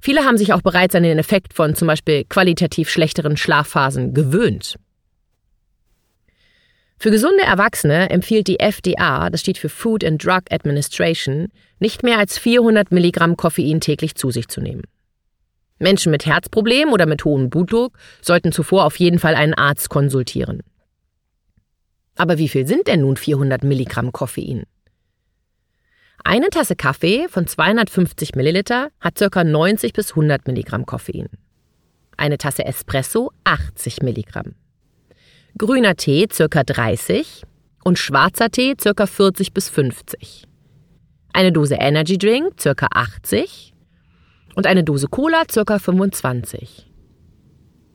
Viele 0.00 0.24
haben 0.24 0.36
sich 0.36 0.52
auch 0.52 0.62
bereits 0.62 0.94
an 0.94 1.02
den 1.02 1.18
Effekt 1.18 1.54
von 1.54 1.74
zum 1.74 1.88
Beispiel 1.88 2.24
qualitativ 2.24 2.90
schlechteren 2.90 3.36
Schlafphasen 3.36 4.12
gewöhnt. 4.12 4.76
Für 6.98 7.10
gesunde 7.10 7.42
Erwachsene 7.42 8.10
empfiehlt 8.10 8.46
die 8.46 8.60
FDA, 8.60 9.28
das 9.30 9.40
steht 9.40 9.58
für 9.58 9.68
Food 9.68 10.04
and 10.04 10.24
Drug 10.24 10.42
Administration, 10.50 11.48
nicht 11.78 12.02
mehr 12.02 12.18
als 12.18 12.38
400 12.38 12.92
Milligramm 12.92 13.36
Koffein 13.36 13.80
täglich 13.80 14.14
zu 14.14 14.30
sich 14.30 14.48
zu 14.48 14.60
nehmen. 14.60 14.82
Menschen 15.78 16.12
mit 16.12 16.24
Herzproblemen 16.24 16.94
oder 16.94 17.06
mit 17.06 17.24
hohem 17.24 17.50
Blutdruck 17.50 17.98
sollten 18.22 18.52
zuvor 18.52 18.84
auf 18.84 18.96
jeden 18.96 19.18
Fall 19.18 19.34
einen 19.34 19.54
Arzt 19.54 19.90
konsultieren. 19.90 20.62
Aber 22.16 22.38
wie 22.38 22.48
viel 22.48 22.66
sind 22.66 22.86
denn 22.86 23.00
nun 23.00 23.16
400 23.16 23.64
Milligramm 23.64 24.12
Koffein? 24.12 24.64
Eine 26.22 26.48
Tasse 26.48 26.76
Kaffee 26.76 27.26
von 27.28 27.46
250 27.46 28.34
Milliliter 28.34 28.90
hat 29.00 29.16
ca. 29.16 29.44
90 29.44 29.92
bis 29.92 30.10
100 30.10 30.46
Milligramm 30.46 30.86
Koffein. 30.86 31.28
Eine 32.16 32.38
Tasse 32.38 32.64
Espresso 32.64 33.30
80 33.44 34.02
Milligramm. 34.02 34.54
Grüner 35.58 35.96
Tee 35.96 36.26
ca. 36.26 36.62
30 36.62 37.42
und 37.84 37.98
schwarzer 37.98 38.50
Tee 38.50 38.74
ca. 38.74 39.06
40 39.06 39.52
bis 39.52 39.68
50. 39.68 40.44
Eine 41.32 41.52
Dose 41.52 41.74
Energy 41.74 42.16
Drink 42.16 42.56
ca. 42.56 42.86
80 42.90 43.74
und 44.54 44.66
eine 44.66 44.84
Dose 44.84 45.08
Cola 45.08 45.42
ca. 45.44 45.78
25. 45.78 46.90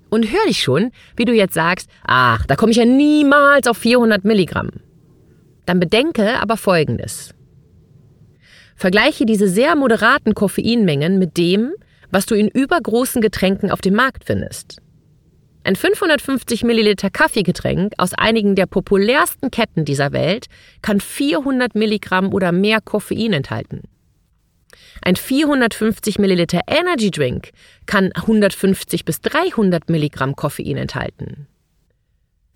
Und 0.09 0.31
hör 0.31 0.45
dich 0.47 0.61
schon, 0.61 0.91
wie 1.15 1.25
du 1.25 1.33
jetzt 1.33 1.53
sagst, 1.53 1.89
ach, 2.03 2.45
da 2.45 2.55
komme 2.55 2.71
ich 2.71 2.77
ja 2.77 2.85
niemals 2.85 3.67
auf 3.67 3.77
400 3.77 4.25
Milligramm. 4.25 4.71
Dann 5.65 5.79
bedenke 5.79 6.39
aber 6.39 6.57
Folgendes. 6.57 7.35
Vergleiche 8.75 9.25
diese 9.25 9.47
sehr 9.47 9.75
moderaten 9.75 10.33
Koffeinmengen 10.33 11.19
mit 11.19 11.37
dem, 11.37 11.73
was 12.11 12.25
du 12.25 12.35
in 12.35 12.47
übergroßen 12.47 13.21
Getränken 13.21 13.71
auf 13.71 13.81
dem 13.81 13.93
Markt 13.93 14.25
findest. 14.25 14.81
Ein 15.63 15.75
550 15.75 16.63
Milliliter 16.63 17.09
Kaffeegetränk 17.09 17.93
aus 17.97 18.13
einigen 18.13 18.55
der 18.55 18.65
populärsten 18.65 19.51
Ketten 19.51 19.85
dieser 19.85 20.13
Welt 20.13 20.47
kann 20.81 21.01
400 21.01 21.75
Milligramm 21.75 22.33
oder 22.33 22.51
mehr 22.51 22.79
Koffein 22.81 23.33
enthalten. 23.33 23.83
Ein 25.01 25.15
450 25.15 26.19
Milliliter 26.19 26.61
Energy 26.67 27.11
Drink 27.11 27.51
kann 27.85 28.11
150 28.13 29.05
bis 29.05 29.21
300 29.21 29.89
Milligramm 29.89 30.35
Koffein 30.35 30.77
enthalten. 30.77 31.47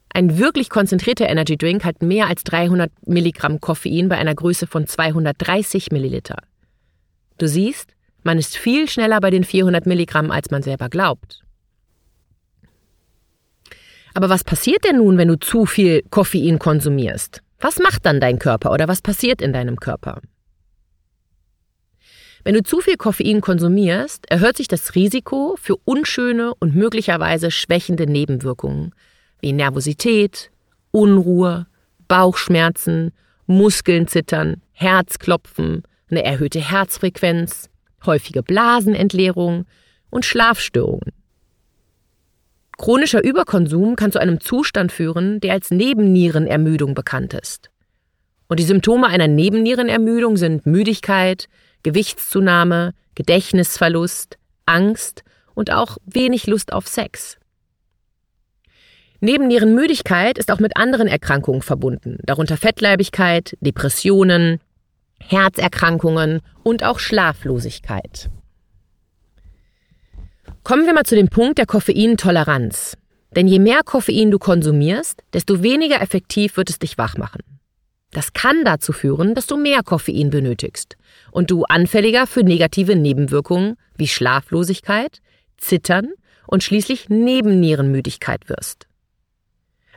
Ein 0.09 0.37
wirklich 0.37 0.69
konzentrierter 0.69 1.27
Energy 1.27 1.57
Drink 1.57 1.83
hat 1.83 2.03
mehr 2.03 2.27
als 2.27 2.43
300 2.43 2.91
Milligramm 3.07 3.59
Koffein 3.59 4.09
bei 4.09 4.17
einer 4.17 4.35
Größe 4.35 4.67
von 4.67 4.85
230 4.85 5.91
Milliliter. 5.91 6.37
Du 7.39 7.47
siehst, 7.47 7.95
man 8.21 8.37
ist 8.37 8.55
viel 8.55 8.87
schneller 8.87 9.19
bei 9.19 9.31
den 9.31 9.43
400 9.43 9.87
Milligramm, 9.87 10.29
als 10.29 10.51
man 10.51 10.61
selber 10.61 10.89
glaubt. 10.89 11.43
Aber 14.13 14.29
was 14.29 14.43
passiert 14.43 14.85
denn 14.85 14.97
nun, 14.97 15.17
wenn 15.17 15.27
du 15.27 15.39
zu 15.39 15.65
viel 15.65 16.03
Koffein 16.11 16.59
konsumierst? 16.59 17.41
Was 17.59 17.79
macht 17.79 18.05
dann 18.05 18.19
dein 18.19 18.37
Körper 18.37 18.71
oder 18.71 18.87
was 18.87 19.01
passiert 19.01 19.41
in 19.41 19.53
deinem 19.53 19.79
Körper? 19.79 20.21
Wenn 22.43 22.55
du 22.55 22.63
zu 22.63 22.81
viel 22.81 22.97
Koffein 22.97 23.39
konsumierst, 23.39 24.29
erhöht 24.29 24.57
sich 24.57 24.67
das 24.67 24.95
Risiko 24.95 25.55
für 25.61 25.77
unschöne 25.85 26.53
und 26.55 26.75
möglicherweise 26.75 27.51
schwächende 27.51 28.05
Nebenwirkungen 28.05 28.93
wie 29.39 29.53
Nervosität, 29.53 30.51
Unruhe, 30.91 31.67
Bauchschmerzen, 32.07 33.11
Muskeln 33.45 34.07
zittern, 34.07 34.61
Herzklopfen, 34.71 35.83
eine 36.09 36.23
erhöhte 36.23 36.59
Herzfrequenz, 36.59 37.69
häufige 38.05 38.43
Blasenentleerung 38.43 39.65
und 40.09 40.25
Schlafstörungen. 40.25 41.11
Chronischer 42.77 43.23
Überkonsum 43.23 43.95
kann 43.95 44.11
zu 44.11 44.19
einem 44.19 44.39
Zustand 44.39 44.91
führen, 44.91 45.39
der 45.39 45.53
als 45.53 45.71
Nebennierenermüdung 45.71 46.93
bekannt 46.93 47.33
ist. 47.33 47.69
Und 48.47 48.59
die 48.59 48.65
Symptome 48.65 49.07
einer 49.07 49.27
Nebennierenermüdung 49.27 50.37
sind 50.37 50.65
Müdigkeit, 50.65 51.47
Gewichtszunahme, 51.83 52.93
Gedächtnisverlust, 53.15 54.37
Angst 54.65 55.23
und 55.53 55.71
auch 55.71 55.97
wenig 56.05 56.47
Lust 56.47 56.73
auf 56.73 56.87
Sex. 56.87 57.37
Nebennierenmüdigkeit 59.19 60.37
ist 60.37 60.51
auch 60.51 60.59
mit 60.59 60.75
anderen 60.75 61.07
Erkrankungen 61.07 61.61
verbunden, 61.61 62.17
darunter 62.23 62.57
Fettleibigkeit, 62.57 63.55
Depressionen, 63.61 64.59
Herzerkrankungen 65.19 66.41
und 66.63 66.83
auch 66.83 66.99
Schlaflosigkeit. 66.99 68.29
Kommen 70.63 70.85
wir 70.85 70.93
mal 70.93 71.05
zu 71.05 71.15
dem 71.15 71.29
Punkt 71.29 71.57
der 71.57 71.65
Koffeintoleranz. 71.65 72.97
Denn 73.35 73.47
je 73.47 73.59
mehr 73.59 73.81
Koffein 73.83 74.29
du 74.29 74.37
konsumierst, 74.37 75.23
desto 75.33 75.63
weniger 75.63 76.01
effektiv 76.01 76.55
wird 76.55 76.69
es 76.69 76.79
dich 76.79 76.97
wach 76.97 77.17
machen. 77.17 77.41
Das 78.11 78.33
kann 78.33 78.63
dazu 78.63 78.93
führen, 78.93 79.33
dass 79.33 79.47
du 79.47 79.57
mehr 79.57 79.81
Koffein 79.83 80.29
benötigst 80.29 80.97
und 81.33 81.49
du 81.49 81.63
anfälliger 81.63 82.27
für 82.27 82.43
negative 82.43 82.95
Nebenwirkungen 82.95 83.75
wie 83.97 84.07
Schlaflosigkeit, 84.07 85.19
Zittern 85.57 86.09
und 86.45 86.63
schließlich 86.63 87.09
Nebennierenmüdigkeit 87.09 88.47
wirst. 88.49 88.87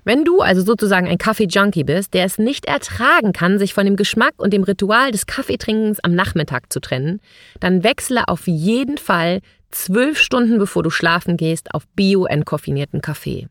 Wenn 0.02 0.24
du 0.24 0.40
also 0.40 0.62
sozusagen 0.62 1.08
ein 1.08 1.18
Kaffee-Junkie 1.18 1.84
bist, 1.84 2.14
der 2.14 2.24
es 2.24 2.38
nicht 2.38 2.64
ertragen 2.64 3.32
kann, 3.32 3.58
sich 3.58 3.74
von 3.74 3.84
dem 3.84 3.96
Geschmack 3.96 4.34
und 4.38 4.52
dem 4.52 4.62
Ritual 4.62 5.10
des 5.10 5.26
Kaffeetrinkens 5.26 6.00
am 6.00 6.14
Nachmittag 6.14 6.72
zu 6.72 6.80
trennen, 6.80 7.20
dann 7.60 7.82
wechsle 7.82 8.28
auf 8.28 8.46
jeden 8.46 8.98
Fall 8.98 9.40
zwölf 9.70 10.18
Stunden 10.18 10.58
bevor 10.58 10.82
du 10.82 10.90
schlafen 10.90 11.36
gehst 11.36 11.74
auf 11.74 11.86
bio-entkoffinierten 11.96 13.02
Kaffee. 13.02 13.48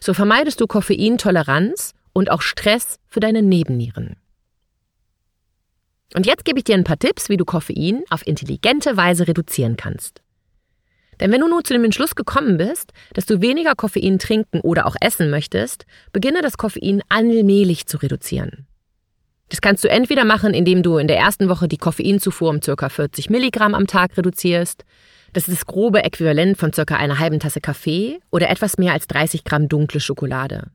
So 0.00 0.12
vermeidest 0.12 0.60
du 0.60 0.66
Koffeintoleranz 0.66 1.92
und 2.12 2.30
auch 2.30 2.42
Stress 2.42 2.98
für 3.06 3.20
deine 3.20 3.42
Nebennieren. 3.42 4.16
Und 6.14 6.26
jetzt 6.26 6.44
gebe 6.44 6.58
ich 6.58 6.64
dir 6.64 6.74
ein 6.74 6.84
paar 6.84 6.98
Tipps, 6.98 7.28
wie 7.28 7.36
du 7.36 7.44
Koffein 7.44 8.02
auf 8.10 8.26
intelligente 8.26 8.96
Weise 8.96 9.26
reduzieren 9.26 9.76
kannst. 9.76 10.22
Denn 11.20 11.32
wenn 11.32 11.40
du 11.40 11.48
nun 11.48 11.64
zu 11.64 11.72
dem 11.72 11.84
Entschluss 11.84 12.14
gekommen 12.14 12.58
bist, 12.58 12.92
dass 13.14 13.26
du 13.26 13.40
weniger 13.40 13.74
Koffein 13.74 14.18
trinken 14.18 14.60
oder 14.60 14.86
auch 14.86 14.96
essen 15.00 15.30
möchtest, 15.30 15.86
beginne 16.12 16.42
das 16.42 16.58
Koffein 16.58 17.02
allmählich 17.08 17.86
zu 17.86 17.96
reduzieren. 17.96 18.66
Das 19.48 19.60
kannst 19.60 19.84
du 19.84 19.88
entweder 19.88 20.24
machen, 20.24 20.54
indem 20.54 20.82
du 20.82 20.98
in 20.98 21.08
der 21.08 21.18
ersten 21.18 21.48
Woche 21.48 21.68
die 21.68 21.78
Koffeinzufuhr 21.78 22.50
um 22.50 22.60
ca. 22.60 22.88
40 22.88 23.30
Milligramm 23.30 23.74
am 23.74 23.86
Tag 23.86 24.16
reduzierst. 24.16 24.84
Das 25.32 25.48
ist 25.48 25.60
das 25.60 25.66
grobe 25.66 26.02
Äquivalent 26.02 26.58
von 26.58 26.72
ca. 26.72 26.96
einer 26.96 27.18
halben 27.18 27.40
Tasse 27.40 27.60
Kaffee 27.60 28.18
oder 28.30 28.50
etwas 28.50 28.76
mehr 28.76 28.92
als 28.92 29.06
30 29.06 29.44
Gramm 29.44 29.68
dunkle 29.68 30.00
Schokolade. 30.00 30.70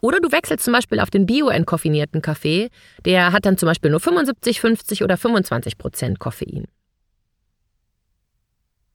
Oder 0.00 0.20
du 0.20 0.30
wechselst 0.30 0.64
zum 0.64 0.72
Beispiel 0.72 1.00
auf 1.00 1.10
den 1.10 1.26
bio-entkoffinierten 1.26 2.22
Kaffee, 2.22 2.68
der 3.04 3.32
hat 3.32 3.46
dann 3.46 3.58
zum 3.58 3.66
Beispiel 3.66 3.90
nur 3.90 4.00
75, 4.00 4.60
50 4.60 5.02
oder 5.02 5.16
25 5.16 5.78
Prozent 5.78 6.18
Koffein. 6.18 6.66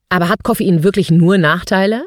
Aber 0.09 0.29
hat 0.29 0.43
Koffein 0.43 0.83
wirklich 0.83 1.11
nur 1.11 1.37
Nachteile? 1.37 2.05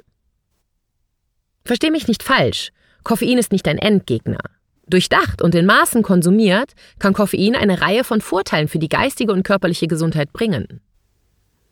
Versteh 1.65 1.91
mich 1.91 2.07
nicht 2.07 2.23
falsch. 2.23 2.71
Koffein 3.03 3.39
ist 3.39 3.53
nicht 3.53 3.67
ein 3.69 3.79
Endgegner. 3.79 4.39
Durchdacht 4.89 5.43
und 5.43 5.55
in 5.57 5.67
Maßen 5.67 6.03
konsumiert, 6.03 6.73
kann 7.01 7.13
Koffein 7.13 7.57
eine 7.57 7.81
Reihe 7.81 8.05
von 8.05 8.21
Vorteilen 8.21 8.69
für 8.69 8.79
die 8.79 8.89
geistige 8.89 9.33
und 9.33 9.43
körperliche 9.43 9.89
Gesundheit 9.89 10.33
bringen. 10.33 10.81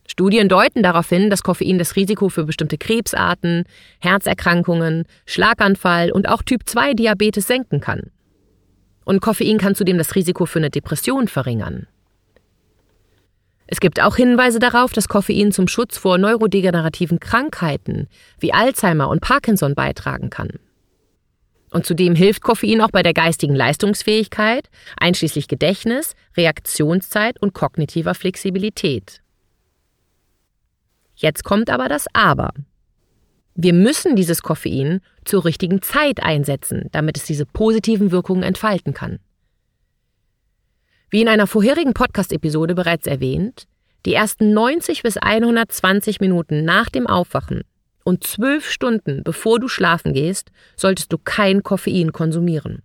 Studien 0.07 0.49
deuten 0.49 0.83
darauf 0.83 1.09
hin, 1.09 1.29
dass 1.29 1.43
Koffein 1.43 1.79
das 1.79 1.95
Risiko 1.95 2.29
für 2.29 2.45
bestimmte 2.45 2.77
Krebsarten, 2.77 3.63
Herzerkrankungen, 3.99 5.05
Schlaganfall 5.25 6.11
und 6.11 6.29
auch 6.29 6.43
Typ-2-Diabetes 6.43 7.47
senken 7.47 7.79
kann. 7.79 8.11
Und 9.03 9.21
Koffein 9.21 9.57
kann 9.57 9.75
zudem 9.75 9.97
das 9.97 10.15
Risiko 10.15 10.45
für 10.45 10.59
eine 10.59 10.69
Depression 10.69 11.27
verringern. 11.27 11.87
Es 13.67 13.79
gibt 13.79 13.99
auch 13.99 14.15
Hinweise 14.15 14.59
darauf, 14.59 14.93
dass 14.93 15.07
Koffein 15.07 15.51
zum 15.51 15.67
Schutz 15.67 15.97
vor 15.97 16.17
neurodegenerativen 16.19 17.19
Krankheiten 17.19 18.07
wie 18.39 18.53
Alzheimer 18.53 19.09
und 19.09 19.21
Parkinson 19.21 19.73
beitragen 19.73 20.29
kann. 20.29 20.49
Und 21.71 21.85
zudem 21.85 22.15
hilft 22.15 22.43
Koffein 22.43 22.79
auch 22.79 22.91
bei 22.91 23.01
der 23.01 23.13
geistigen 23.13 23.55
Leistungsfähigkeit, 23.55 24.69
einschließlich 24.97 25.47
Gedächtnis, 25.47 26.15
Reaktionszeit 26.37 27.41
und 27.41 27.53
kognitiver 27.53 28.13
Flexibilität. 28.13 29.21
Jetzt 31.15 31.43
kommt 31.43 31.69
aber 31.69 31.87
das 31.89 32.05
Aber. 32.13 32.53
Wir 33.55 33.73
müssen 33.73 34.15
dieses 34.17 34.43
Koffein 34.43 34.99
zur 35.23 35.45
richtigen 35.45 35.81
Zeit 35.81 36.21
einsetzen, 36.21 36.89
damit 36.91 37.17
es 37.17 37.23
diese 37.23 37.45
positiven 37.45 38.11
Wirkungen 38.11 38.43
entfalten 38.43 38.93
kann. 38.93 39.19
Wie 41.09 41.21
in 41.21 41.29
einer 41.29 41.47
vorherigen 41.47 41.93
Podcast-Episode 41.93 42.75
bereits 42.75 43.07
erwähnt, 43.07 43.67
die 44.05 44.13
ersten 44.13 44.51
90 44.53 45.03
bis 45.03 45.17
120 45.17 46.19
Minuten 46.19 46.65
nach 46.65 46.89
dem 46.89 47.07
Aufwachen 47.07 47.63
und 48.03 48.25
zwölf 48.25 48.69
Stunden 48.69 49.23
bevor 49.23 49.59
du 49.59 49.67
schlafen 49.69 50.13
gehst, 50.13 50.51
solltest 50.75 51.13
du 51.13 51.17
kein 51.17 51.63
Koffein 51.63 52.11
konsumieren. 52.11 52.83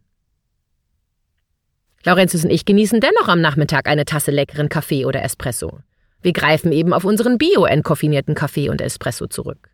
Laurentius 2.04 2.44
und 2.44 2.50
ich 2.50 2.64
genießen 2.64 3.00
dennoch 3.00 3.28
am 3.28 3.40
Nachmittag 3.40 3.86
eine 3.86 4.06
Tasse 4.06 4.30
leckeren 4.30 4.68
Kaffee 4.68 5.04
oder 5.04 5.22
Espresso. 5.22 5.80
Wir 6.22 6.32
greifen 6.32 6.72
eben 6.72 6.92
auf 6.92 7.04
unseren 7.04 7.38
bio-entkoffinierten 7.38 8.34
Kaffee 8.34 8.68
und 8.68 8.80
Espresso 8.80 9.26
zurück. 9.26 9.70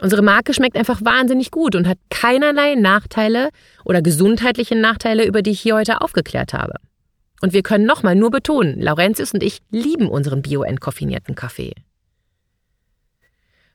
Unsere 0.00 0.22
Marke 0.22 0.54
schmeckt 0.54 0.76
einfach 0.76 1.04
wahnsinnig 1.04 1.50
gut 1.50 1.76
und 1.76 1.86
hat 1.86 1.98
keinerlei 2.10 2.74
Nachteile 2.74 3.50
oder 3.84 4.02
gesundheitliche 4.02 4.74
Nachteile, 4.74 5.24
über 5.24 5.42
die 5.42 5.52
ich 5.52 5.60
hier 5.60 5.76
heute 5.76 6.00
aufgeklärt 6.00 6.52
habe. 6.52 6.74
Und 7.40 7.52
wir 7.52 7.62
können 7.62 7.86
nochmal 7.86 8.16
nur 8.16 8.30
betonen, 8.30 8.80
Laurentius 8.80 9.32
und 9.32 9.42
ich 9.42 9.60
lieben 9.70 10.08
unseren 10.08 10.42
bio-entkoffinierten 10.42 11.34
Kaffee. 11.34 11.74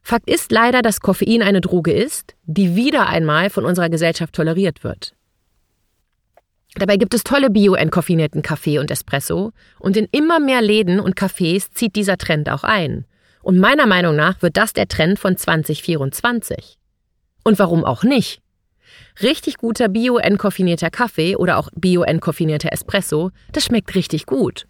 Fakt 0.02 0.30
ist 0.30 0.52
leider, 0.52 0.82
dass 0.82 1.02
Koffein 1.02 1.42
eine 1.42 1.62
Droge 1.62 1.94
ist, 1.94 2.36
die 2.44 2.76
wieder 2.76 3.08
einmal 3.08 3.50
von 3.50 3.66
unserer 3.66 3.90
Gesellschaft 3.90 4.34
toleriert 4.34 4.84
wird. 4.84 5.14
Dabei 6.76 6.98
gibt 6.98 7.14
es 7.14 7.24
tolle 7.24 7.50
bio-entkoffinierten 7.50 8.42
Kaffee 8.42 8.80
und 8.80 8.92
Espresso 8.92 9.52
und 9.80 9.98
in 9.98 10.08
immer 10.12 10.40
mehr 10.40 10.62
Läden 10.62 11.00
und 11.00 11.16
Cafés 11.16 11.72
zieht 11.72 11.96
dieser 11.96 12.18
Trend 12.18 12.50
auch 12.50 12.64
ein. 12.64 13.06
Und 13.42 13.58
meiner 13.58 13.88
Meinung 13.88 14.16
nach 14.16 14.42
wird 14.42 14.58
das 14.58 14.74
der 14.74 14.88
Trend 14.88 15.18
von 15.18 15.36
2024. 15.36 16.78
Und 17.44 17.58
warum 17.58 17.84
auch 17.86 18.04
nicht? 18.04 18.42
Richtig 19.22 19.58
guter 19.58 19.90
bio-entkoffinierter 19.90 20.90
Kaffee 20.90 21.36
oder 21.36 21.58
auch 21.58 21.70
bio-entkoffinierter 21.76 22.72
Espresso, 22.72 23.32
das 23.52 23.66
schmeckt 23.66 23.96
richtig 23.96 24.26
gut. 24.26 24.68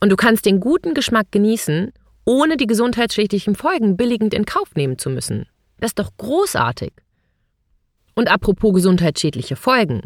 Und 0.00 0.10
du 0.10 0.16
kannst 0.16 0.46
den 0.46 0.60
guten 0.60 0.94
Geschmack 0.94 1.26
genießen, 1.32 1.92
ohne 2.24 2.56
die 2.56 2.66
gesundheitsschädlichen 2.66 3.54
Folgen 3.54 3.96
billigend 3.96 4.34
in 4.34 4.44
Kauf 4.44 4.74
nehmen 4.74 4.98
zu 4.98 5.10
müssen. 5.10 5.46
Das 5.80 5.90
ist 5.90 5.98
doch 5.98 6.10
großartig. 6.18 6.92
Und 8.14 8.30
apropos 8.30 8.74
gesundheitsschädliche 8.74 9.56
Folgen. 9.56 10.02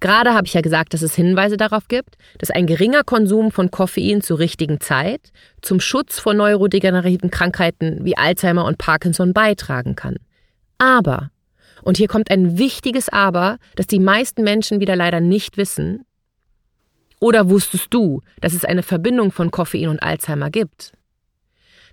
Gerade 0.00 0.34
habe 0.34 0.46
ich 0.46 0.54
ja 0.54 0.60
gesagt, 0.60 0.92
dass 0.92 1.02
es 1.02 1.14
Hinweise 1.14 1.56
darauf 1.56 1.88
gibt, 1.88 2.16
dass 2.38 2.50
ein 2.50 2.66
geringer 2.66 3.02
Konsum 3.02 3.50
von 3.50 3.70
Koffein 3.70 4.20
zur 4.20 4.38
richtigen 4.38 4.80
Zeit 4.80 5.32
zum 5.62 5.80
Schutz 5.80 6.18
vor 6.18 6.34
neurodegenerativen 6.34 7.30
Krankheiten 7.30 8.04
wie 8.04 8.16
Alzheimer 8.16 8.66
und 8.66 8.78
Parkinson 8.78 9.32
beitragen 9.32 9.96
kann. 9.96 10.16
Aber 10.78 11.30
und 11.86 11.98
hier 11.98 12.08
kommt 12.08 12.32
ein 12.32 12.58
wichtiges 12.58 13.08
Aber, 13.08 13.58
das 13.76 13.86
die 13.86 14.00
meisten 14.00 14.42
Menschen 14.42 14.80
wieder 14.80 14.96
leider 14.96 15.20
nicht 15.20 15.56
wissen. 15.56 16.04
Oder 17.20 17.48
wusstest 17.48 17.94
du, 17.94 18.22
dass 18.40 18.54
es 18.54 18.64
eine 18.64 18.82
Verbindung 18.82 19.30
von 19.30 19.52
Koffein 19.52 19.88
und 19.88 20.02
Alzheimer 20.02 20.50
gibt? 20.50 20.94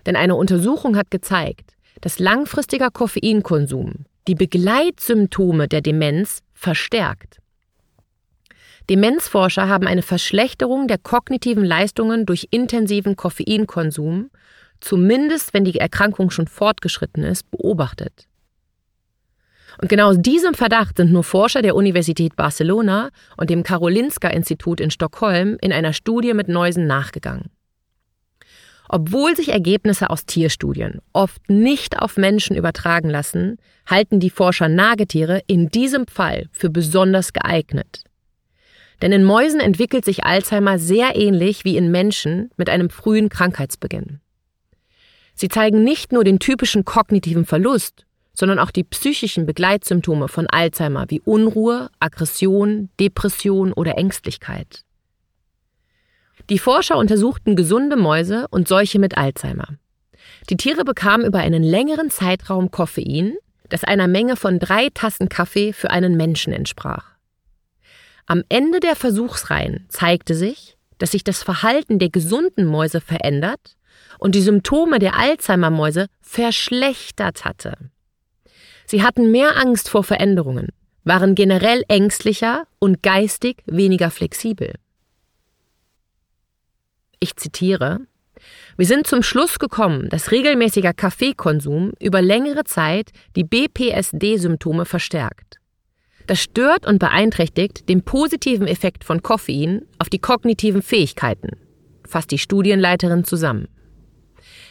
Denn 0.04 0.16
eine 0.16 0.34
Untersuchung 0.34 0.96
hat 0.96 1.12
gezeigt, 1.12 1.76
dass 2.00 2.18
langfristiger 2.18 2.90
Koffeinkonsum 2.90 4.06
die 4.26 4.34
Begleitsymptome 4.34 5.68
der 5.68 5.80
Demenz 5.80 6.40
verstärkt. 6.54 7.38
Demenzforscher 8.90 9.68
haben 9.68 9.86
eine 9.86 10.02
Verschlechterung 10.02 10.88
der 10.88 10.98
kognitiven 10.98 11.64
Leistungen 11.64 12.26
durch 12.26 12.48
intensiven 12.50 13.16
Koffeinkonsum, 13.16 14.30
zumindest 14.80 15.54
wenn 15.54 15.64
die 15.64 15.78
Erkrankung 15.78 16.30
schon 16.30 16.46
fortgeschritten 16.46 17.24
ist, 17.24 17.50
beobachtet. 17.50 18.28
Und 19.80 19.88
genau 19.88 20.10
aus 20.10 20.16
diesem 20.18 20.54
Verdacht 20.54 20.98
sind 20.98 21.10
nur 21.10 21.24
Forscher 21.24 21.62
der 21.62 21.74
Universität 21.74 22.36
Barcelona 22.36 23.10
und 23.36 23.50
dem 23.50 23.62
Karolinska-Institut 23.62 24.80
in 24.80 24.90
Stockholm 24.90 25.56
in 25.60 25.72
einer 25.72 25.92
Studie 25.92 26.34
mit 26.34 26.48
Neusen 26.48 26.86
nachgegangen. 26.86 27.50
Obwohl 28.88 29.34
sich 29.34 29.48
Ergebnisse 29.48 30.10
aus 30.10 30.26
Tierstudien 30.26 31.00
oft 31.12 31.48
nicht 31.48 31.98
auf 31.98 32.16
Menschen 32.16 32.54
übertragen 32.54 33.08
lassen, 33.08 33.56
halten 33.86 34.20
die 34.20 34.30
Forscher 34.30 34.68
Nagetiere 34.68 35.40
in 35.46 35.70
diesem 35.70 36.06
Fall 36.06 36.48
für 36.52 36.70
besonders 36.70 37.32
geeignet. 37.32 38.04
Denn 39.02 39.12
in 39.12 39.24
Mäusen 39.24 39.60
entwickelt 39.60 40.04
sich 40.04 40.24
Alzheimer 40.24 40.78
sehr 40.78 41.16
ähnlich 41.16 41.64
wie 41.64 41.76
in 41.76 41.90
Menschen 41.90 42.50
mit 42.56 42.70
einem 42.70 42.90
frühen 42.90 43.28
Krankheitsbeginn. 43.28 44.20
Sie 45.34 45.48
zeigen 45.48 45.82
nicht 45.82 46.12
nur 46.12 46.24
den 46.24 46.38
typischen 46.38 46.84
kognitiven 46.84 47.44
Verlust, 47.44 48.06
sondern 48.34 48.58
auch 48.58 48.70
die 48.70 48.84
psychischen 48.84 49.46
Begleitsymptome 49.46 50.28
von 50.28 50.46
Alzheimer 50.48 51.06
wie 51.08 51.20
Unruhe, 51.20 51.90
Aggression, 52.00 52.90
Depression 53.00 53.72
oder 53.72 53.96
Ängstlichkeit. 53.96 54.84
Die 56.50 56.58
Forscher 56.58 56.98
untersuchten 56.98 57.56
gesunde 57.56 57.96
Mäuse 57.96 58.46
und 58.50 58.68
solche 58.68 58.98
mit 58.98 59.16
Alzheimer. 59.16 59.68
Die 60.50 60.56
Tiere 60.56 60.84
bekamen 60.84 61.26
über 61.26 61.38
einen 61.38 61.62
längeren 61.62 62.10
Zeitraum 62.10 62.70
Koffein, 62.70 63.34
das 63.70 63.84
einer 63.84 64.08
Menge 64.08 64.36
von 64.36 64.58
drei 64.58 64.88
Tassen 64.92 65.28
Kaffee 65.28 65.72
für 65.72 65.90
einen 65.90 66.16
Menschen 66.16 66.52
entsprach. 66.52 67.13
Am 68.26 68.42
Ende 68.48 68.80
der 68.80 68.96
Versuchsreihen 68.96 69.86
zeigte 69.88 70.34
sich, 70.34 70.76
dass 70.98 71.12
sich 71.12 71.24
das 71.24 71.42
Verhalten 71.42 71.98
der 71.98 72.08
gesunden 72.08 72.64
Mäuse 72.64 73.00
verändert 73.00 73.76
und 74.18 74.34
die 74.34 74.40
Symptome 74.40 74.98
der 74.98 75.18
Alzheimer-Mäuse 75.18 76.06
verschlechtert 76.20 77.44
hatte. 77.44 77.76
Sie 78.86 79.02
hatten 79.02 79.30
mehr 79.30 79.56
Angst 79.56 79.88
vor 79.88 80.04
Veränderungen, 80.04 80.68
waren 81.04 81.34
generell 81.34 81.84
ängstlicher 81.88 82.66
und 82.78 83.02
geistig 83.02 83.62
weniger 83.66 84.10
flexibel. 84.10 84.74
Ich 87.20 87.36
zitiere 87.36 88.00
Wir 88.76 88.86
sind 88.86 89.06
zum 89.06 89.22
Schluss 89.22 89.58
gekommen, 89.58 90.08
dass 90.08 90.30
regelmäßiger 90.30 90.94
Kaffeekonsum 90.94 91.92
über 92.00 92.22
längere 92.22 92.64
Zeit 92.64 93.10
die 93.36 93.44
BPSD-Symptome 93.44 94.84
verstärkt. 94.84 95.58
Das 96.26 96.40
stört 96.40 96.86
und 96.86 96.98
beeinträchtigt 96.98 97.88
den 97.88 98.02
positiven 98.02 98.66
Effekt 98.66 99.04
von 99.04 99.22
Koffein 99.22 99.82
auf 99.98 100.08
die 100.08 100.18
kognitiven 100.18 100.82
Fähigkeiten, 100.82 101.50
fasst 102.06 102.30
die 102.30 102.38
Studienleiterin 102.38 103.24
zusammen. 103.24 103.68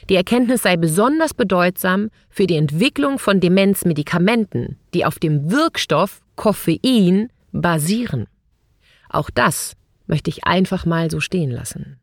Die 0.09 0.15
Erkenntnis 0.15 0.63
sei 0.63 0.75
besonders 0.75 1.33
bedeutsam 1.33 2.09
für 2.29 2.47
die 2.47 2.57
Entwicklung 2.57 3.19
von 3.19 3.39
Demenzmedikamenten, 3.39 4.77
die 4.93 5.05
auf 5.05 5.19
dem 5.19 5.51
Wirkstoff 5.51 6.21
Koffein 6.35 7.29
basieren. 7.51 8.27
Auch 9.09 9.29
das 9.29 9.73
möchte 10.07 10.29
ich 10.29 10.45
einfach 10.45 10.85
mal 10.85 11.09
so 11.09 11.19
stehen 11.19 11.51
lassen. 11.51 11.99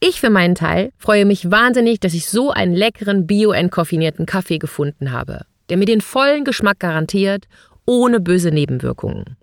Ich 0.00 0.20
für 0.20 0.30
meinen 0.30 0.54
Teil 0.54 0.92
freue 0.96 1.24
mich 1.24 1.50
wahnsinnig, 1.50 2.00
dass 2.00 2.14
ich 2.14 2.26
so 2.26 2.50
einen 2.50 2.74
leckeren 2.74 3.26
bio-entkoffinierten 3.26 4.26
Kaffee 4.26 4.58
gefunden 4.58 5.12
habe, 5.12 5.46
der 5.68 5.76
mir 5.76 5.86
den 5.86 6.00
vollen 6.00 6.44
Geschmack 6.44 6.80
garantiert, 6.80 7.46
ohne 7.86 8.20
böse 8.20 8.50
Nebenwirkungen. 8.50 9.36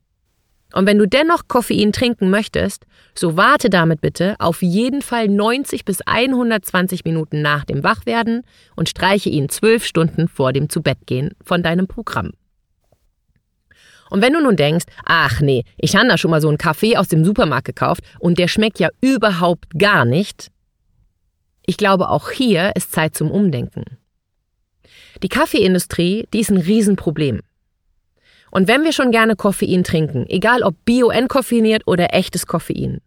Und 0.74 0.86
wenn 0.86 0.98
du 0.98 1.06
dennoch 1.06 1.48
Koffein 1.48 1.92
trinken 1.92 2.30
möchtest, 2.30 2.86
so 3.14 3.36
warte 3.36 3.70
damit 3.70 4.00
bitte 4.02 4.36
auf 4.40 4.62
jeden 4.62 5.02
Fall 5.02 5.28
90 5.28 5.84
bis 5.84 6.02
120 6.02 7.04
Minuten 7.04 7.42
nach 7.42 7.66
dem 7.66 7.84
Wachwerden 7.84 8.44
und 8.76 8.88
streiche 8.88 9.30
ihn 9.30 9.50
zwölf 9.50 9.86
Stunden 9.86 10.28
vor 10.28 10.54
dem 10.54 10.70
Zubettgehen 10.70 11.32
von 11.44 11.62
deinem 11.62 11.88
Programm. 11.88 12.32
Und 14.10 14.22
wenn 14.22 14.34
du 14.34 14.42
nun 14.42 14.58
denkst, 14.58 14.86
ach 15.06 15.40
nee, 15.40 15.64
ich 15.78 15.96
habe 15.96 16.08
da 16.08 16.18
schon 16.18 16.32
mal 16.32 16.42
so 16.42 16.50
einen 16.50 16.58
Kaffee 16.58 16.98
aus 16.98 17.08
dem 17.08 17.24
Supermarkt 17.24 17.66
gekauft 17.66 18.04
und 18.20 18.40
der 18.40 18.48
schmeckt 18.48 18.80
ja 18.80 18.90
überhaupt 19.00 19.78
gar 19.78 20.06
nicht, 20.06 20.52
ich 21.66 21.78
glaube 21.78 22.10
auch 22.10 22.30
hier 22.32 22.72
ist 22.76 22.92
Zeit 22.92 23.16
zum 23.16 23.32
Umdenken. 23.32 23.86
Die 25.24 25.30
Kaffeeindustrie, 25.30 26.28
die 26.34 26.40
ist 26.40 26.50
ein 26.50 26.58
Riesenproblem. 26.58 27.42
Und 28.50 28.68
wenn 28.68 28.84
wir 28.84 28.92
schon 28.92 29.12
gerne 29.12 29.36
Koffein 29.36 29.84
trinken, 29.84 30.26
egal 30.28 30.64
ob 30.64 30.76
bio-entkoffeiniert 30.84 31.88
oder 31.88 32.14
echtes 32.14 32.48
Koffein, 32.48 33.02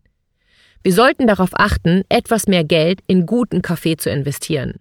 wir 0.83 0.93
sollten 0.93 1.27
darauf 1.27 1.51
achten, 1.53 2.03
etwas 2.09 2.47
mehr 2.47 2.63
Geld 2.63 3.01
in 3.07 3.27
guten 3.27 3.63
Kaffee 3.63 3.97
zu 3.97 4.11
investieren. 4.11 4.75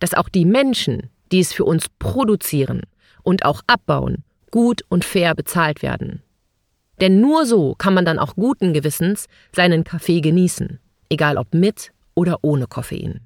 Dass 0.00 0.14
auch 0.14 0.28
die 0.28 0.44
Menschen, 0.44 1.10
die 1.30 1.40
es 1.40 1.52
für 1.52 1.64
uns 1.64 1.86
produzieren 1.98 2.82
und 3.22 3.44
auch 3.44 3.62
abbauen, 3.66 4.24
gut 4.50 4.82
und 4.88 5.04
fair 5.04 5.34
bezahlt 5.34 5.82
werden. 5.82 6.22
Denn 7.00 7.20
nur 7.20 7.46
so 7.46 7.74
kann 7.74 7.94
man 7.94 8.04
dann 8.04 8.18
auch 8.18 8.34
guten 8.34 8.72
Gewissens 8.72 9.26
seinen 9.54 9.84
Kaffee 9.84 10.20
genießen. 10.20 10.78
egal 11.12 11.36
ob 11.36 11.52
mit 11.52 11.92
oder 12.14 12.38
ohne 12.42 12.66
Koffein. 12.66 13.20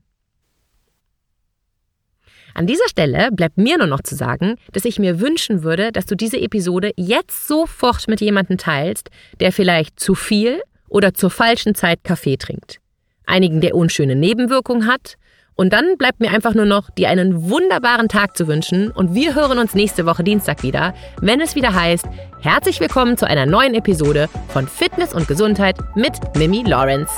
An 2.57 2.67
dieser 2.67 2.89
Stelle 2.89 3.29
bleibt 3.33 3.59
mir 3.59 3.77
nur 3.77 3.87
noch 3.87 4.01
zu 4.01 4.15
sagen, 4.15 4.55
dass 4.73 4.87
ich 4.87 4.99
mir 4.99 5.21
wünschen 5.21 5.63
würde, 5.63 5.93
dass 5.93 6.07
du 6.07 6.15
diese 6.15 6.41
Episode 6.41 6.93
jetzt 6.97 7.47
sofort 7.47 8.09
mit 8.09 8.23
jemandem 8.23 8.57
teilst, 8.57 9.11
der 9.41 9.53
vielleicht 9.53 10.01
zu 10.01 10.15
viel 10.15 10.63
oder 10.89 11.13
zur 11.13 11.29
falschen 11.29 11.75
Zeit 11.75 12.03
Kaffee 12.03 12.39
trinkt, 12.39 12.79
einigen 13.27 13.61
der 13.61 13.75
unschöne 13.75 14.17
Nebenwirkungen 14.17 14.87
hat. 14.87 15.17
Und 15.55 15.75
dann 15.75 15.99
bleibt 15.99 16.21
mir 16.21 16.31
einfach 16.31 16.55
nur 16.55 16.65
noch, 16.65 16.89
dir 16.89 17.11
einen 17.11 17.51
wunderbaren 17.51 18.09
Tag 18.09 18.39
zu 18.39 18.47
wünschen. 18.47 18.91
Und 18.91 19.15
wir 19.15 19.35
hören 19.35 19.59
uns 19.59 19.75
nächste 19.75 20.07
Woche 20.07 20.25
Dienstag 20.25 20.63
wieder, 20.63 20.95
wenn 21.21 21.43
es 21.43 21.57
wieder 21.57 21.75
heißt, 21.75 22.07
herzlich 22.41 22.81
willkommen 22.81 23.19
zu 23.19 23.27
einer 23.27 23.45
neuen 23.45 23.75
Episode 23.75 24.31
von 24.49 24.67
Fitness 24.67 25.13
und 25.13 25.29
Gesundheit 25.29 25.77
mit 25.95 26.15
Mimi 26.39 26.63
Lawrence. 26.63 27.13